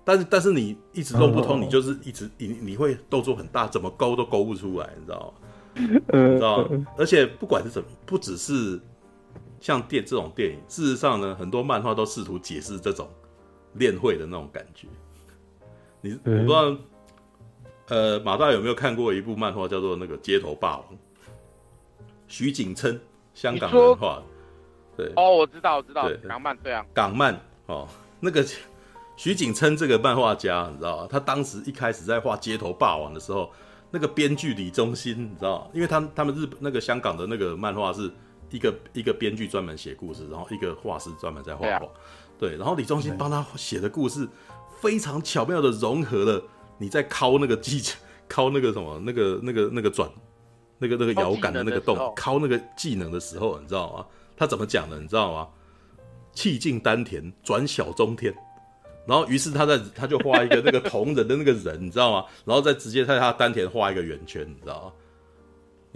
[0.03, 5.33] 但是但是你一直都不通，你就是一直你你会动作很大，怎么勾都勾不出来，你知道吗？
[5.75, 6.85] 你知道吗？
[6.97, 8.79] 而且不管是什么，不只是
[9.59, 13.07] 像电这种电影，事实上呢，很多漫画都试图解释这种。
[13.77, 14.87] 练会的那种感觉，
[16.01, 16.77] 你我不知道，
[17.87, 20.85] 呃，马大有没有看过一部漫画叫做那个《街头霸王》？
[22.27, 22.99] 徐景琛，
[23.33, 24.21] 香港漫画，
[24.95, 27.87] 对，哦，我知道，我知道，港漫对啊，港漫哦，
[28.19, 28.45] 那个
[29.15, 31.07] 徐景琛这个漫画家，你知道吗？
[31.09, 33.49] 他当时一开始在画《街头霸王》的时候，
[33.89, 35.71] 那个编剧李忠心，你知道？
[35.73, 38.11] 因为他他们日本那个香港的那个漫画是
[38.49, 41.87] 一个一个编剧专门写故事，然后一个画师专门在画画。
[42.39, 44.27] 对，然后李忠兴帮他写的故事，
[44.79, 46.43] 非常巧妙的融合了
[46.77, 47.97] 你在敲那个技巧，
[48.29, 50.09] 敲那个什么，那个那个那个转，
[50.77, 54.05] 那个那个摇杆的那个洞，敲那个技能的时候，你知道吗？
[54.35, 54.99] 他怎么讲的？
[54.99, 55.47] 你知道吗？
[56.33, 58.33] 气尽丹田，转小中天。
[59.07, 62.25] 然后于是他在他就画一个那个铜人的那个人，你知道吗？
[62.45, 64.91] 然后再直接在他丹田画一个圆圈，你知道吗？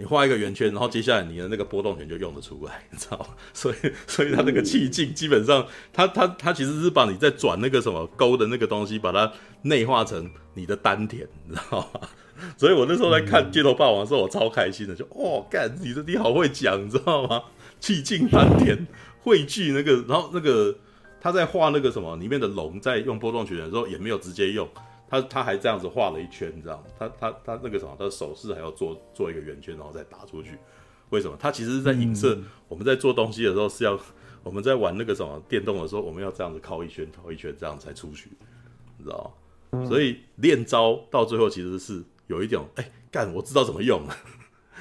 [0.02, 3.26] 你画一个圆圈，然后接下来你的那个波动拳就用得出来，你知道吗？
[3.54, 3.76] 所以，
[4.08, 9.32] 所以他那个气劲基本上，他他他其实是把你在转那个什么勾的那个东西，把它
[9.62, 12.00] 内化成你的丹田，你知道吗？
[12.58, 17.40] 所以我那时候在看《街头霸王》的时候，我超开心的，就哦，干你的你好会讲，你知道吗？
[17.78, 18.84] 气劲丹田
[19.20, 20.74] 汇聚那个，然后那个
[21.20, 24.68] 他在画那个什么里面的龙，在用波动拳的时候也没有直接用。
[25.12, 26.84] 他他还这样子画了一圈，你知道吗？
[26.98, 30.58] 他他他那个什么，他的手势还要做做一个圆圈，然后再打出去。
[31.10, 31.36] 为什么？
[31.38, 34.00] 他其实是在影射我们在做东西的时候是要
[34.42, 38.30] 我们在玩那个什么电动的时候，我们要这样子靠一圈靠一圈，这样才出去，
[38.96, 39.36] 你知道
[39.70, 39.84] 吗？
[39.84, 44.16] 所以练招到最后其实是有一种，哎、欸，干，我知道怎么用了，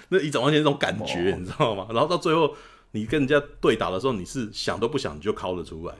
[0.08, 1.88] 那一种完全一种感觉，你知道吗？
[1.90, 2.56] 然后到最后
[2.92, 5.96] 你跟人家对打的时候，你是想都不想你就靠得出来，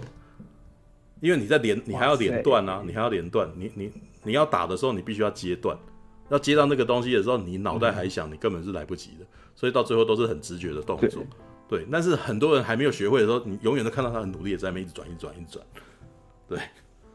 [1.22, 3.90] 因为你在连，你还要连断啊，你还要连断，你你。
[4.24, 5.76] 你要打的时候，你必须要接断，
[6.30, 11.24] 要接到那个东西的时候，你脑袋还想，你根本是来不及的，所以到最后都是很直觉的动作。
[11.68, 15.66] 对，但是很多人还没有学会的时候，你永远都看到他很努力的在那边一直转、一转、一转。
[16.48, 16.60] 对，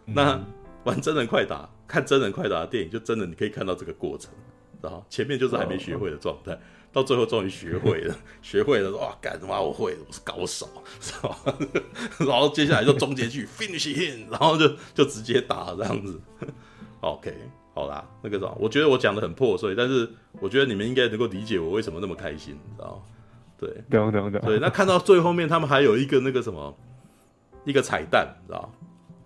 [0.05, 0.45] 那
[0.83, 4.35] 玩真人快打，看真人快打的电影，就真的你可以看到这个过程，
[4.83, 6.59] 然后前面就是还没学会的状态，
[6.97, 9.55] 到最后终于学会了， 学会了，哇，干什么？
[9.61, 10.67] 我会，我是高手，
[10.99, 11.37] 是吧？
[12.27, 16.19] 然后接下来就终结句 finish him，然后就就直接打这样子。
[17.03, 17.37] OK，
[17.75, 20.09] 好啦，那个什么，我觉得我讲的很破碎，但是
[20.41, 23.03] 我觉得你们应该能够理解我为什么那么开心，你知道吗？
[23.59, 23.69] 对，
[24.41, 24.59] 对。
[24.59, 26.75] 那看到最后面，他们还有一个那个什么，
[27.67, 28.69] 一个彩蛋，知道吗？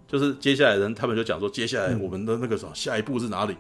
[0.09, 3.57] 就是接下来人他们就讲说，接下来我们的那个什么，下一步是哪里？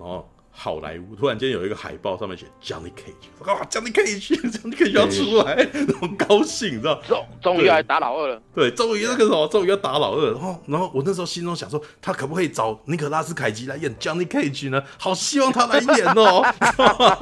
[0.00, 0.28] 然后。
[0.54, 7.00] 好莱坞突然间有一个海报，上面写 Johnny Cage，哇，Johnny Cage，Johnny Cage 要出来， 那种高兴，你知道？
[7.08, 8.40] 终终于来打老二了。
[8.54, 10.30] 对，终于那个什么，终于要打老二。
[10.32, 14.82] 然后，然后我那时候心中想说，他可不可以找尼可拉斯凯奇来演 Johnny Cage 呢？
[14.98, 16.44] 好希望他来演哦，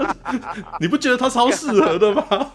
[0.81, 2.53] 你不觉得他超适合的吗？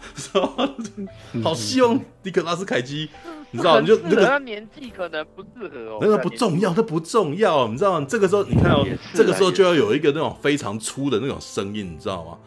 [1.42, 3.08] 好希望尼可拉斯凯奇。
[3.50, 5.98] 你知道，你就那个年纪可能不适合哦。
[6.00, 7.68] 那个不重要，那不重要。
[7.68, 8.06] 你知道吗？
[8.08, 8.84] 这个时候你看哦，
[9.14, 12.38] 这个时候就要有一个那种非常粗的那种声音，你知道吗？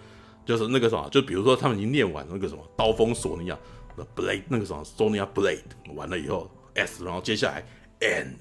[0.46, 3.58] 就是那个什么，就比如说他们已经念完那个什么刀锋索尼娅
[3.96, 5.60] 的 blade，那个什么 Sonya Blade
[5.94, 7.64] 完了以后 S，然后接下来
[8.00, 8.36] N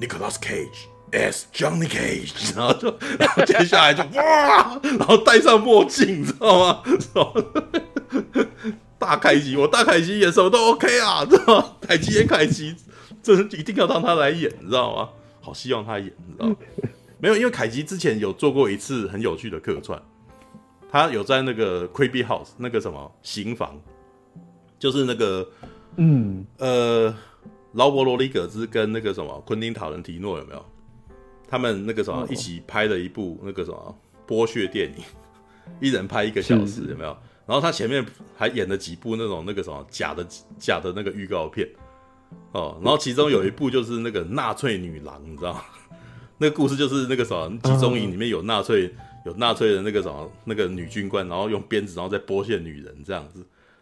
[0.00, 6.82] Nicolas Cage S Johnny Cage，然后就 然后接下来就哇，然后戴上墨镜，你知道吗？
[9.06, 11.76] 大凯吉，我大凯吉演什么都 OK 啊，知道吗？
[11.80, 12.74] 凯奇演凯奇，
[13.22, 15.08] 这一定要让他来演，你知道吗？
[15.40, 16.56] 好希望他演，你知道吗？
[17.20, 20.02] 没有，因为凯奇之前有做过一次很有趣的客串，
[20.90, 23.80] 他有在那个 Creepy House 那个什么刑房，
[24.76, 25.48] 就是那个
[25.98, 27.14] 嗯呃
[27.74, 30.66] 劳勃罗里格兹跟那个什么昆汀塔伦提诺有没有？
[31.48, 33.96] 他们那个什么一起拍了一部那个什么
[34.26, 35.04] 剥削电影，
[35.78, 37.16] 一人拍一个小时有没有？
[37.46, 38.04] 然后他前面
[38.36, 40.26] 还演了几部那种那个什么假的
[40.58, 41.68] 假的那个预告片
[42.50, 45.62] 哦，然后其中有一部就是那个纳粹女郎，你知道吗？
[46.38, 48.92] 那个故事就是那个什么集中营里面有纳粹
[49.24, 53.38] 有纳粹的那个什么那个女军官，然后用鞭子然后再剥削女人这样子，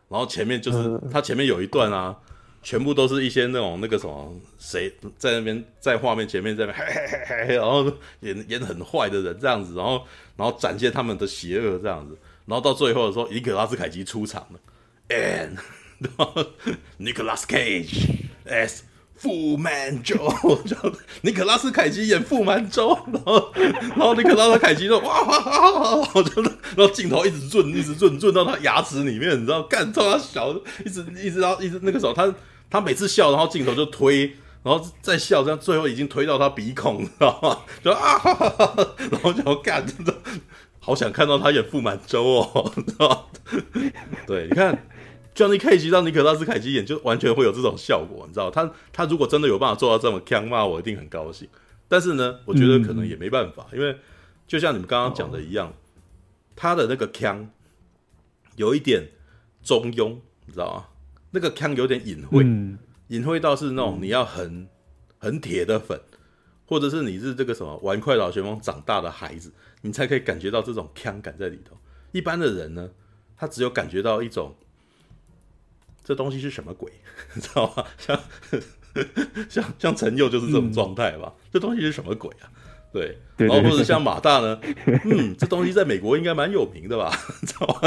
[0.08, 2.14] 然后前面就是他前面有一段啊，
[2.62, 7.90] 全部都是一些那种那个什么谁在那边在画面前面在那边嘿嘿嘿嘿，然后
[8.20, 10.02] 演演很坏的人这样子，然后
[10.36, 12.14] 然后展现他们的邪恶这样子。
[12.46, 14.60] 然后到最后的时候，尼可拉斯凯奇出场了
[15.08, 15.56] ，and
[16.98, 18.08] Nicolas Cage
[18.46, 18.80] as
[19.18, 20.18] Fu Manchu，
[20.68, 20.76] 叫
[21.22, 26.42] 尼古拉斯凯奇演傅满洲，然后然后尼古拉斯凯奇就哇哇哇哇，然后
[26.76, 30.50] 然后镜头一直转一直转转到他牙齿里面，你知道，干到他小，
[30.84, 32.34] 一直一直到一直那个时候，他
[32.68, 34.26] 他每次笑，然后镜头就推，
[34.62, 37.58] 然后再笑，这样最后已经推到他鼻孔，你知道吗？
[37.82, 38.20] 就啊，
[39.10, 40.14] 然后就干真的。
[40.84, 43.30] 好想看到他演傅满洲哦，知 道
[44.26, 44.86] 对，你看
[45.34, 48.50] ，Johnny Cage 让尼可拉斯凯奇演，就完全会有这种效果，你知道？
[48.50, 51.48] 他他如果真的有办法做到这么强嘛，我一定很高兴。
[51.88, 53.96] 但是呢，我觉得可能也没办法，嗯、因为
[54.46, 55.72] 就像你们刚刚讲的一样，哦、
[56.54, 57.48] 他的那个腔
[58.56, 59.08] 有一点
[59.62, 60.84] 中庸，你知道吗？
[61.30, 62.42] 那个腔有点隐晦，
[63.08, 64.68] 隐、嗯、晦到是那种你要很
[65.16, 65.98] 很铁的粉，
[66.66, 69.50] 或者是你是这个什么玩快打旋风长大的孩子。
[69.84, 71.76] 你才可以感觉到这种腔感在里头。
[72.10, 72.90] 一般的人呢，
[73.36, 74.54] 他只有感觉到一种，
[76.02, 76.90] 这东西是什么鬼，
[77.34, 77.84] 你知道吗？
[77.98, 78.18] 像
[79.50, 81.34] 像像陈佑就是这种状态吧？
[81.36, 82.48] 嗯、这东西是什么鬼啊？
[82.92, 84.58] 对，然后或者像马大呢，
[85.04, 87.12] 嗯，这东西在美国应该蛮有名的吧？
[87.42, 87.80] 你知道吗？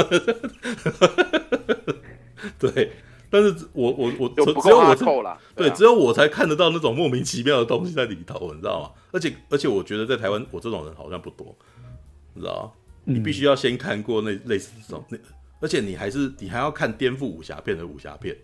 [2.60, 2.92] 对。
[3.30, 8.90] 但是我我我只有我对，只有我才看得到那种莫名其妙的东西在里头，你知道吗？
[9.12, 11.54] 而且而且我觉得在台湾，我这种人好像不多，
[12.38, 12.74] 你知道？
[13.04, 15.18] 你必须要先看过那类似这种那，
[15.60, 18.36] 而且你还是你还要看颠覆武侠片的武侠片，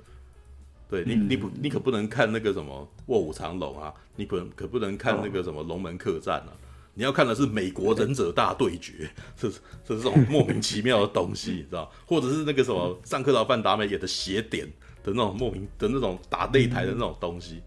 [0.88, 6.52] 对你你不你可不能看那个什么卧虎藏龙啊，你可可不能看那个什么龙门客栈啊，
[6.94, 11.90] 你要看的是美国忍者大对决， 这是这种莫名其妙的东西， 你知道？
[12.06, 14.66] 或者是那个什么上课老范达美演的邪典
[15.02, 17.62] 的那种莫名的那种打擂台的那种东西，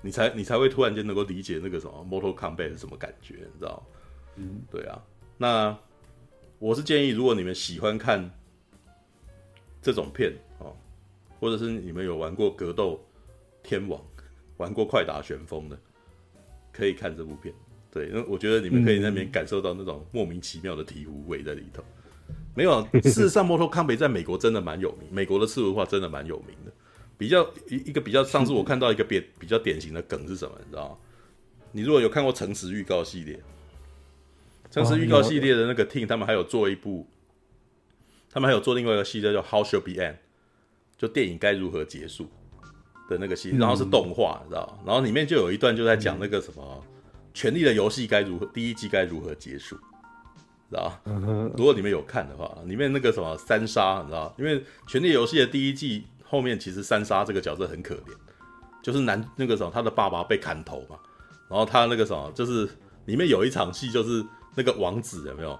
[0.00, 3.82] 你才你才会突然间能够理解那个什么 Mortal Kombat 是什么感觉，你知道？
[4.36, 5.02] 嗯，对啊。
[5.36, 5.76] 那
[6.58, 8.30] 我是建议，如果你们喜欢看
[9.82, 10.74] 这种片哦，
[11.38, 13.00] 或者是你们有玩过格斗
[13.62, 14.00] 天王、
[14.56, 15.78] 玩过快打旋风的，
[16.72, 17.54] 可以看这部片。
[17.90, 21.82] 对，因为我觉得你们可以那边感受到那种莫名其妙的醍醐味在里头。
[22.54, 26.72] 没有，事实上，Mortal Kombat 在美国真的蛮有名，美国的次文化真的蛮有名的。
[27.18, 30.54] 比较一一个比较，上次我看到一个比比较典型的梗是什么？
[30.64, 30.96] 你知道吗？
[31.72, 33.36] 你如果有看过《诚实预告》系列，
[34.76, 37.06] 《诚实预告》系列的那个 team，他们还有做一部，
[38.30, 40.12] 他们还有做另外一个系列叫《How Should Be End》，
[40.98, 42.28] 就电影该如何结束
[43.08, 44.78] 的那个系列，然后是动画，你知道？
[44.84, 46.84] 然后里面就有一段就在讲那个什么。
[47.34, 48.46] 权力的游戏该如何？
[48.46, 49.76] 第一季该如何结束？
[50.70, 54.34] 知道如果你们有看的话，里面那个什么三杀，你知道？
[54.38, 58.16] 因为权力游戏的第一季后面，其实三杀这个角色很可怜，
[58.82, 60.98] 就是男那个什么，他的爸爸被砍头嘛，
[61.50, 62.66] 然后他那个什么，就是
[63.04, 64.24] 里面有一场戏，就是
[64.56, 65.56] 那个王子有没有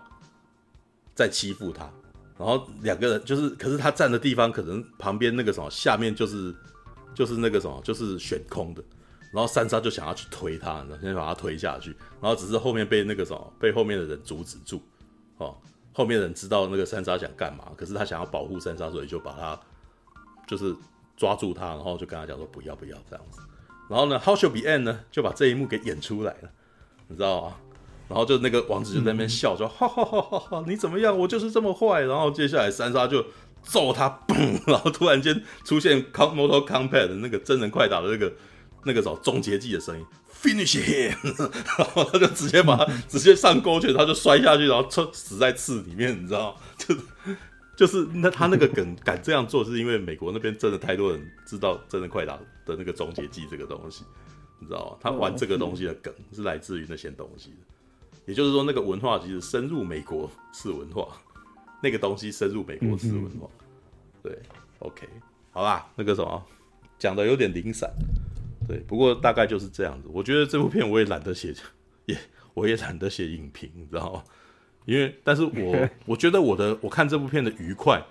[1.14, 1.88] 在欺负他？
[2.36, 6.54] 然后两个人就是，可是他站的地方可能旁边那个什么下面就是
[7.14, 8.82] 就是那个什么，就是悬空的。
[9.32, 14.80] 然后三沙就想要去推他，然后先把他推下去，然后只是后面被那个什么，被后面的人阻止住，
[15.36, 15.56] 哦，
[15.92, 19.58] 后面的人知道那个三沙想干嘛，可是他想要保护三沙，所以就把他
[20.46, 20.74] 就是
[21.16, 23.40] 抓住他，然后就跟他讲说不要不要这样子。
[23.88, 26.50] 然后呢，How shall be end 呢，就把这一幕给演出来了，
[27.08, 27.56] 你知道吗？
[28.08, 31.16] 然后就那个王子就在那边笑说，哈哈哈哈哈，你怎么样？
[31.18, 32.02] 我就是这么坏。
[32.02, 33.24] 然后接下来三杀就
[33.62, 38.32] 揍他，嘣，然后突然间出现 Mortal Kombat 的那个真人快打的那个。
[38.88, 41.12] 那个时候终结技的声音，finish him，
[41.76, 46.94] 然后他就直接把他直接上勾拳，他就摔下去，然后死在刺里面，你知道就
[47.76, 54.04] 就是那他那个梗敢这样做，是因为美国那边真的太多人知道真人快打的那个终结技这个东西，
[54.60, 54.96] 你知道吗？
[55.00, 57.56] 他玩这个东西的梗是来自于那些东西的，
[58.26, 61.08] 也就是说那个文化其实深入美国是文化，
[61.82, 63.48] 那个东西深入美国是文化。
[64.22, 64.38] 对
[64.80, 65.08] ，OK，
[65.52, 66.44] 好吧，那个什么
[66.98, 67.90] 讲的有点零散。
[68.68, 70.08] 对，不过大概就是这样子。
[70.12, 71.54] 我觉得这部片我也懒得写，
[72.06, 72.18] 也
[72.52, 74.24] 我也懒得写影评，你知道吗？
[74.86, 78.02] 因为但是我 我觉得我的我看这部片的愉快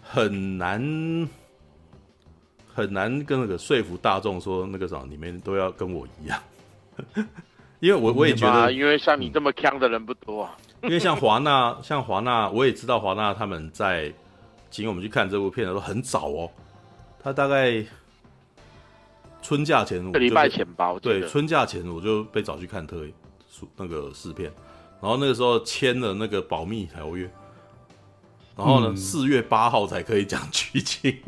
[0.00, 1.28] 很难
[2.66, 6.42] 很难跟那个说服大众说那个啥，你们都要跟我一样。
[7.84, 10.44] 因为我我也觉得，因为像你这么强的人不多。
[10.44, 14.10] 啊 因为像华纳，像华纳，我也知道华纳他们在
[14.70, 16.50] 请我们去看这部片的时候很早哦，
[17.22, 17.84] 他大概
[19.42, 23.02] 春假前，个礼拜前吧，对，春假前我就被找去看特
[23.76, 24.50] 那个试片，
[25.02, 27.30] 然后那个时候签了那个保密条约，
[28.56, 31.18] 然后呢，四、嗯、月八号才可以讲剧情。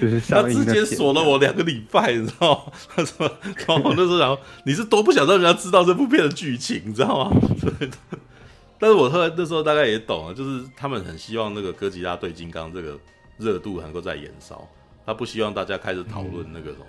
[0.00, 2.72] 就是他直接锁了我两个礼拜，你知道吗？
[2.96, 3.30] 他说，
[3.66, 7.40] 然后那时候然后你是多不想让人家知道这部片的剧情，你知道吗？
[7.78, 7.90] 对。
[8.78, 12.98] 但是我后来那时候大概也懂了，就是他们很希望那个哥吉拉对金刚这个
[13.36, 14.66] 热度能够再延烧，
[15.04, 16.86] 他不希望大家开始讨论那个什么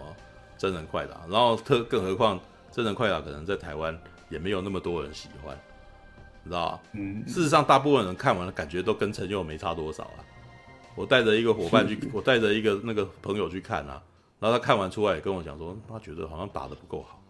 [0.57, 2.39] 真人快打，然后特更何况
[2.71, 3.97] 真人快打可能在台湾
[4.29, 5.53] 也没有那么多人喜欢，
[6.45, 6.79] 你知道吧？
[6.93, 7.21] 嗯。
[7.27, 10.23] 事实上，大部分人看完了感觉都跟陈佑没差多少啊。
[10.95, 14.01] 我带着一个伙伴去，我带着一个那个朋友去看啊，
[14.39, 17.21] 然后他看完出来也跟我讲说，他觉得好像打的不够好，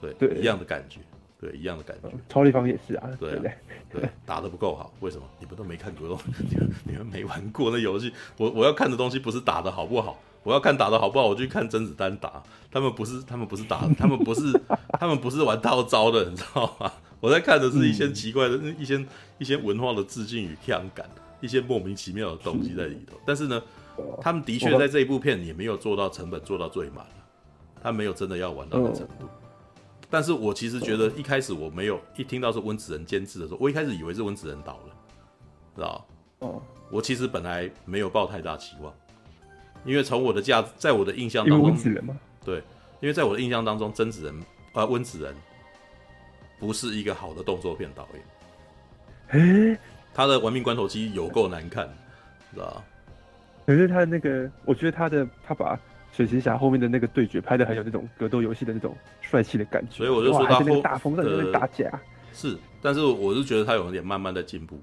[0.00, 1.00] 对，对，一样的感觉，
[1.40, 2.08] 对，一样的感觉。
[2.28, 5.24] 超立方也是啊，对啊，对，对，打的不够好，为什么？
[5.40, 6.18] 你们都没看过，
[6.50, 8.12] 你 们你们没玩过那游戏。
[8.36, 12.42] 我我要看的东西不是打的好不好，我要看打的好不好，我去看甄子丹打。
[12.70, 14.52] 他们不是，他们不是打，他们不是，
[14.98, 16.92] 他们不是玩套招的，你知道吗？
[17.20, 19.02] 我在看的是一些奇怪的、嗯、一些
[19.38, 21.08] 一些文化的致敬与呛感。
[21.44, 23.62] 一些莫名其妙的东西在里头，但是呢，
[24.18, 27.04] 他们的确在这一部片也没有做到成本做到最满，
[27.82, 29.28] 他没有真的要玩到的程度。
[30.08, 34.96] 但是我其实觉得一开始我没有一听到是温子仁监制的时候，我一开始以为是温子仁导了，
[35.76, 36.06] 知道？
[36.38, 38.90] 哦，我其实本来没有抱太大期望，
[39.84, 42.18] 因为从我的价，在我的印象当中，温子仁吗？
[42.42, 42.56] 对，
[43.00, 44.40] 因为在我的印象当中，甄子仁
[44.72, 45.34] 啊，温子仁
[46.58, 49.78] 不是一个好的动作片导演。
[50.14, 51.86] 他的《玩命关头七》有够难看，
[52.54, 52.84] 知道吧？
[53.66, 55.78] 可是他的那个，我觉得他的他把
[56.12, 62.00] 水行侠后面的那个对决拍的很有那种格斗游戏的那种帅气的感觉，所以我就说他后大风在那边打架、呃、
[62.32, 64.78] 是，但是我是觉得他有点慢慢的进步，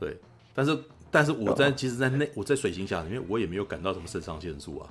[0.00, 0.16] 对，
[0.54, 0.78] 但是
[1.10, 4.88] 但是我在、哦、其实，在那我在水行侠里面，我也没有感到什么肾上腺素啊，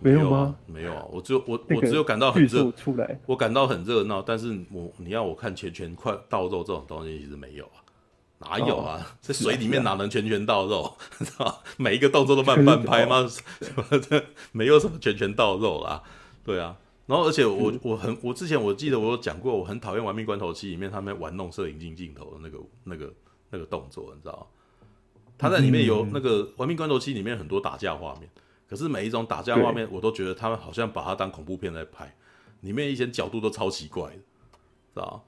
[0.00, 0.56] 没有吗？
[0.66, 7.82] 没有啊，我只有我我只有感到很热出来，我感到很热闹，但是我你要我看拳拳快到肉这种东西，其实没有啊。
[8.40, 9.04] 哪有啊？
[9.20, 10.96] 在、哦、水里面哪能拳拳到肉？
[11.18, 13.26] 知道、啊啊、每一个动作都慢半拍吗？
[13.28, 13.42] 什
[13.74, 16.00] 么这没有什么拳拳到肉啦。
[16.44, 16.76] 对啊，
[17.06, 23.12] 然后而且我我很我之前我记得我有讲过，我很讨厌《玩命关头七》里面他们玩弄摄影镜镜头的那个那个
[23.50, 24.48] 那个动作，你知道
[25.36, 28.30] 他在里面有那个《玩命关头七》里面很多打架画面，
[28.68, 32.14] 可是每一种打架画面我都觉得他们好像把它当恐怖片在拍，
[32.60, 35.24] 里面一些角度都超奇怪的，知道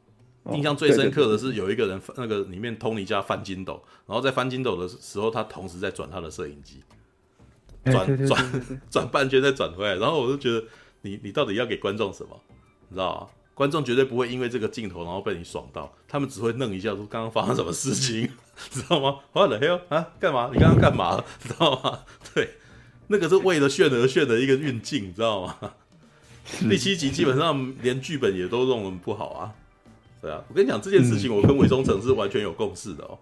[0.52, 6.82] 印象最深刻的是有一个人，那个里面托尼家翻筋斗，然后在翻筋斗的时候，他同时在转他的摄影机，
[7.84, 10.66] 转转 转半圈再转回来，然后我就觉得
[11.02, 12.40] 你你到底要给观众什么？
[12.88, 13.28] 你知道吗？
[13.54, 18.30] 观众绝对不会因为这个镜头然后被你爽到，他们只会愣一下说刚刚发生什么事情，
[18.70, 19.18] 知道吗？
[19.90, 20.50] 啊，干嘛？
[20.50, 21.22] 你刚刚干嘛？
[21.38, 22.00] 知道吗？
[22.34, 22.54] 对，
[23.12, 25.56] 那个是为了炫而炫的一个运镜，你知道吗？
[26.70, 29.52] 第七集基本上连剧本也都弄得不好啊。
[30.22, 33.18] 对啊，我跟你讲这件事情，我跟韦忠诚是完全有共识的哦。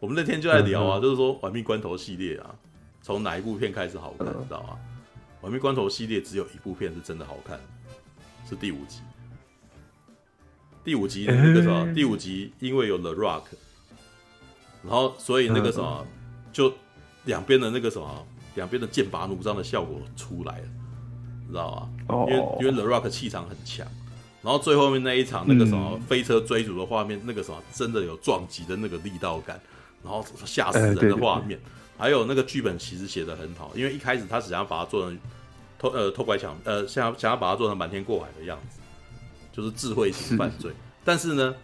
[0.00, 2.52] 我们那天就在聊啊，就是说《玩命关头》系列啊，
[3.02, 4.70] 从哪一部片开始好看，你知道吗？
[5.42, 7.60] 《玩命关头》系列只有一部片是真的好看，
[8.48, 8.98] 是第五集。
[10.82, 11.94] 第五集那个什么？
[11.94, 13.42] 第五集因为有 The Rock，
[14.82, 16.04] 然后所以那个什么，
[16.52, 16.72] 就
[17.26, 20.64] 两边的那个什么，两边的剑拔弩张的效果出来了，
[21.48, 22.26] 知道吗？
[22.28, 23.86] 因为因为 The Rock 气场很强。
[24.42, 29.60] 然后最后面那一场那个什么飞车追逐的画面，嗯、那个什么真的有撞击的那个力道感，
[30.02, 31.60] 然后吓死人的画面，
[31.98, 35.18] 还有那个剧本其实写的很好，因为一开始他只想要把它做成
[35.78, 38.80] 偷呃偷拐抢呃想要想要把它做成瞒天过海的样子，
[39.52, 41.54] 就是智慧型犯罪，是但是呢，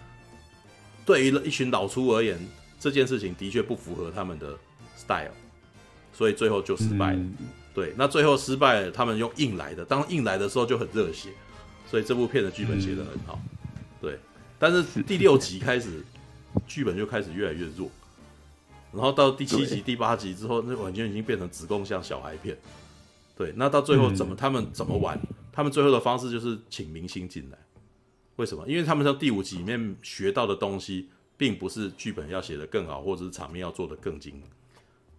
[1.07, 2.39] 对于一群老粗而言，
[2.79, 4.49] 这件事情的确不符合他们的
[4.95, 5.33] style，
[6.17, 7.19] 所以最后就失败了。
[7.19, 7.35] 嗯、
[7.75, 11.29] 对，那最后失败了，他们用硬来的，当硬来的时候就很热血。
[11.89, 13.39] 所以这部片的剧本写得很好，
[14.01, 14.19] 对。
[14.59, 16.03] 但是第六集开始，
[16.67, 17.91] 剧本就开始越来越弱，
[18.93, 22.57] 然后到第七集、第八集之后，那完全已经变成子贡像小孩片。
[23.37, 25.21] 对，那到最后怎么他们怎么玩？
[25.53, 27.59] 他们最后的方式就是请明星进来。
[28.37, 28.67] 为什么？
[28.67, 34.43] 因为他们在第五集里面学到的东西，并不是剧本要写得更好，或者是场面要做得更精。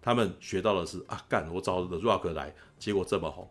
[0.08, 3.46] 他们学到的是啊，干我找 The Rock 来，结果这么红，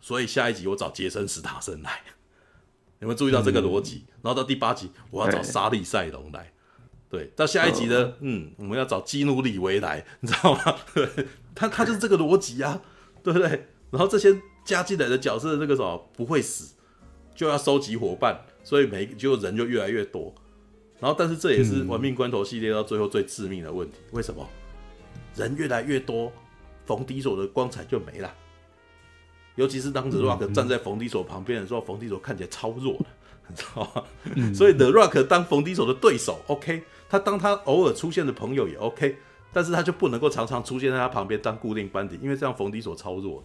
[0.00, 2.00] 所以下一集我找杰森·史塔森来。
[3.00, 4.06] 你们注意到这个逻辑？
[4.06, 6.50] 嗯、然后到第八集，我要找莎莉赛隆来。
[7.10, 10.74] 对，到下一集呢，嗯，我们要找基努里维来，你知道吗？
[10.94, 11.06] 对，
[11.54, 12.80] 他他就是这个逻辑啊，
[13.22, 13.68] 对不对？
[13.90, 16.76] 然后这些加进来的角色，这个什么不会死，
[17.34, 20.34] 就要收集伙伴，所以每就人就越来越多。
[20.98, 23.98] 然后，但是这也是玩命关头系列到最后最致命的问题。
[24.06, 24.48] 嗯、为什么？
[25.38, 26.32] 人越来越多，
[26.84, 28.34] 冯迪索的光彩就没了。
[29.54, 33.06] 尤其是当 The Rock 站在冯迪索旁边的时候，冯迪索看起来超弱的，
[33.48, 34.04] 你知道吗？
[34.36, 36.84] 嗯、所以 The Rock 当冯迪索的对手，OK。
[37.10, 39.16] 他当他偶尔出现的朋友也 OK，
[39.50, 43.42] 但是他就不能够常常出现在他旁边当固定班底，因为这样冯迪索超弱，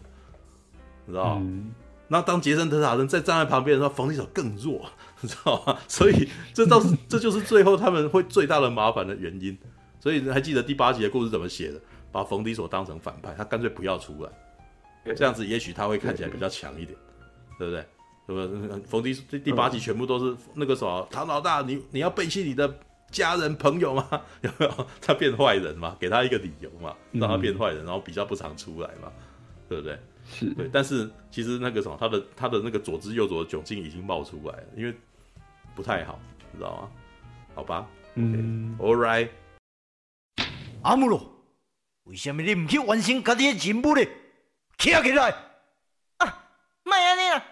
[1.05, 1.41] 你知道吗？
[1.41, 1.73] 嗯、
[2.09, 4.85] 那当杰森·特塔森再站在旁边的时候，冯迪手更弱，
[5.21, 5.79] 你知道吗？
[5.87, 9.57] 所以这倒是这就是最后他们会最大的麻烦的原因。
[10.03, 11.79] 所以还记得第八集的故事怎么写的？
[12.11, 16.99] 把冯迪所当成反派，他干脆不要出来，这样子也许他会看起来比较强一点，
[17.57, 17.85] 对不对？
[18.27, 18.81] 对不对？
[18.81, 22.77] 冯迪第第八集全部都是那个什么唐老大，你你要背弃你的。
[23.11, 24.09] 家人朋友吗？
[24.41, 25.95] 有没有他变坏人嘛？
[25.99, 29.11] 给他一个理由嘛，让他变坏人，然后比较不常出来嘛，
[29.69, 29.99] 对不对？
[30.27, 30.67] 是对。
[30.73, 34.91] 但是其实那个什么，他的他的那个左支右左的窘境已经冒出来了，因为
[35.75, 36.19] 不太好，
[36.51, 36.89] 你知道吗？
[37.53, 39.29] 好吧，嗯，All right。
[40.83, 41.45] 阿姆罗，
[42.03, 44.05] 为什么你唔去完成家己的任务呢？
[44.77, 45.33] 起来起来！
[46.17, 46.45] 啊，
[46.83, 47.45] 莫安尼啦，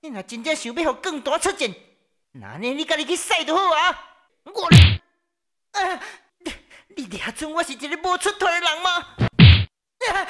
[0.00, 1.70] 你若真正想要让更大出战，
[2.32, 4.04] 那呢你家己去赛就好啊。
[4.44, 4.68] 我。
[5.72, 6.00] 啊！
[6.38, 6.52] 你
[6.96, 8.90] 你俩准我是一个无出头的人吗？
[10.14, 10.26] 啊！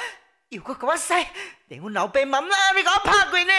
[0.49, 1.13] 又搁给我使，
[1.67, 3.53] 连阮老爸妈妈你给我拍过呢？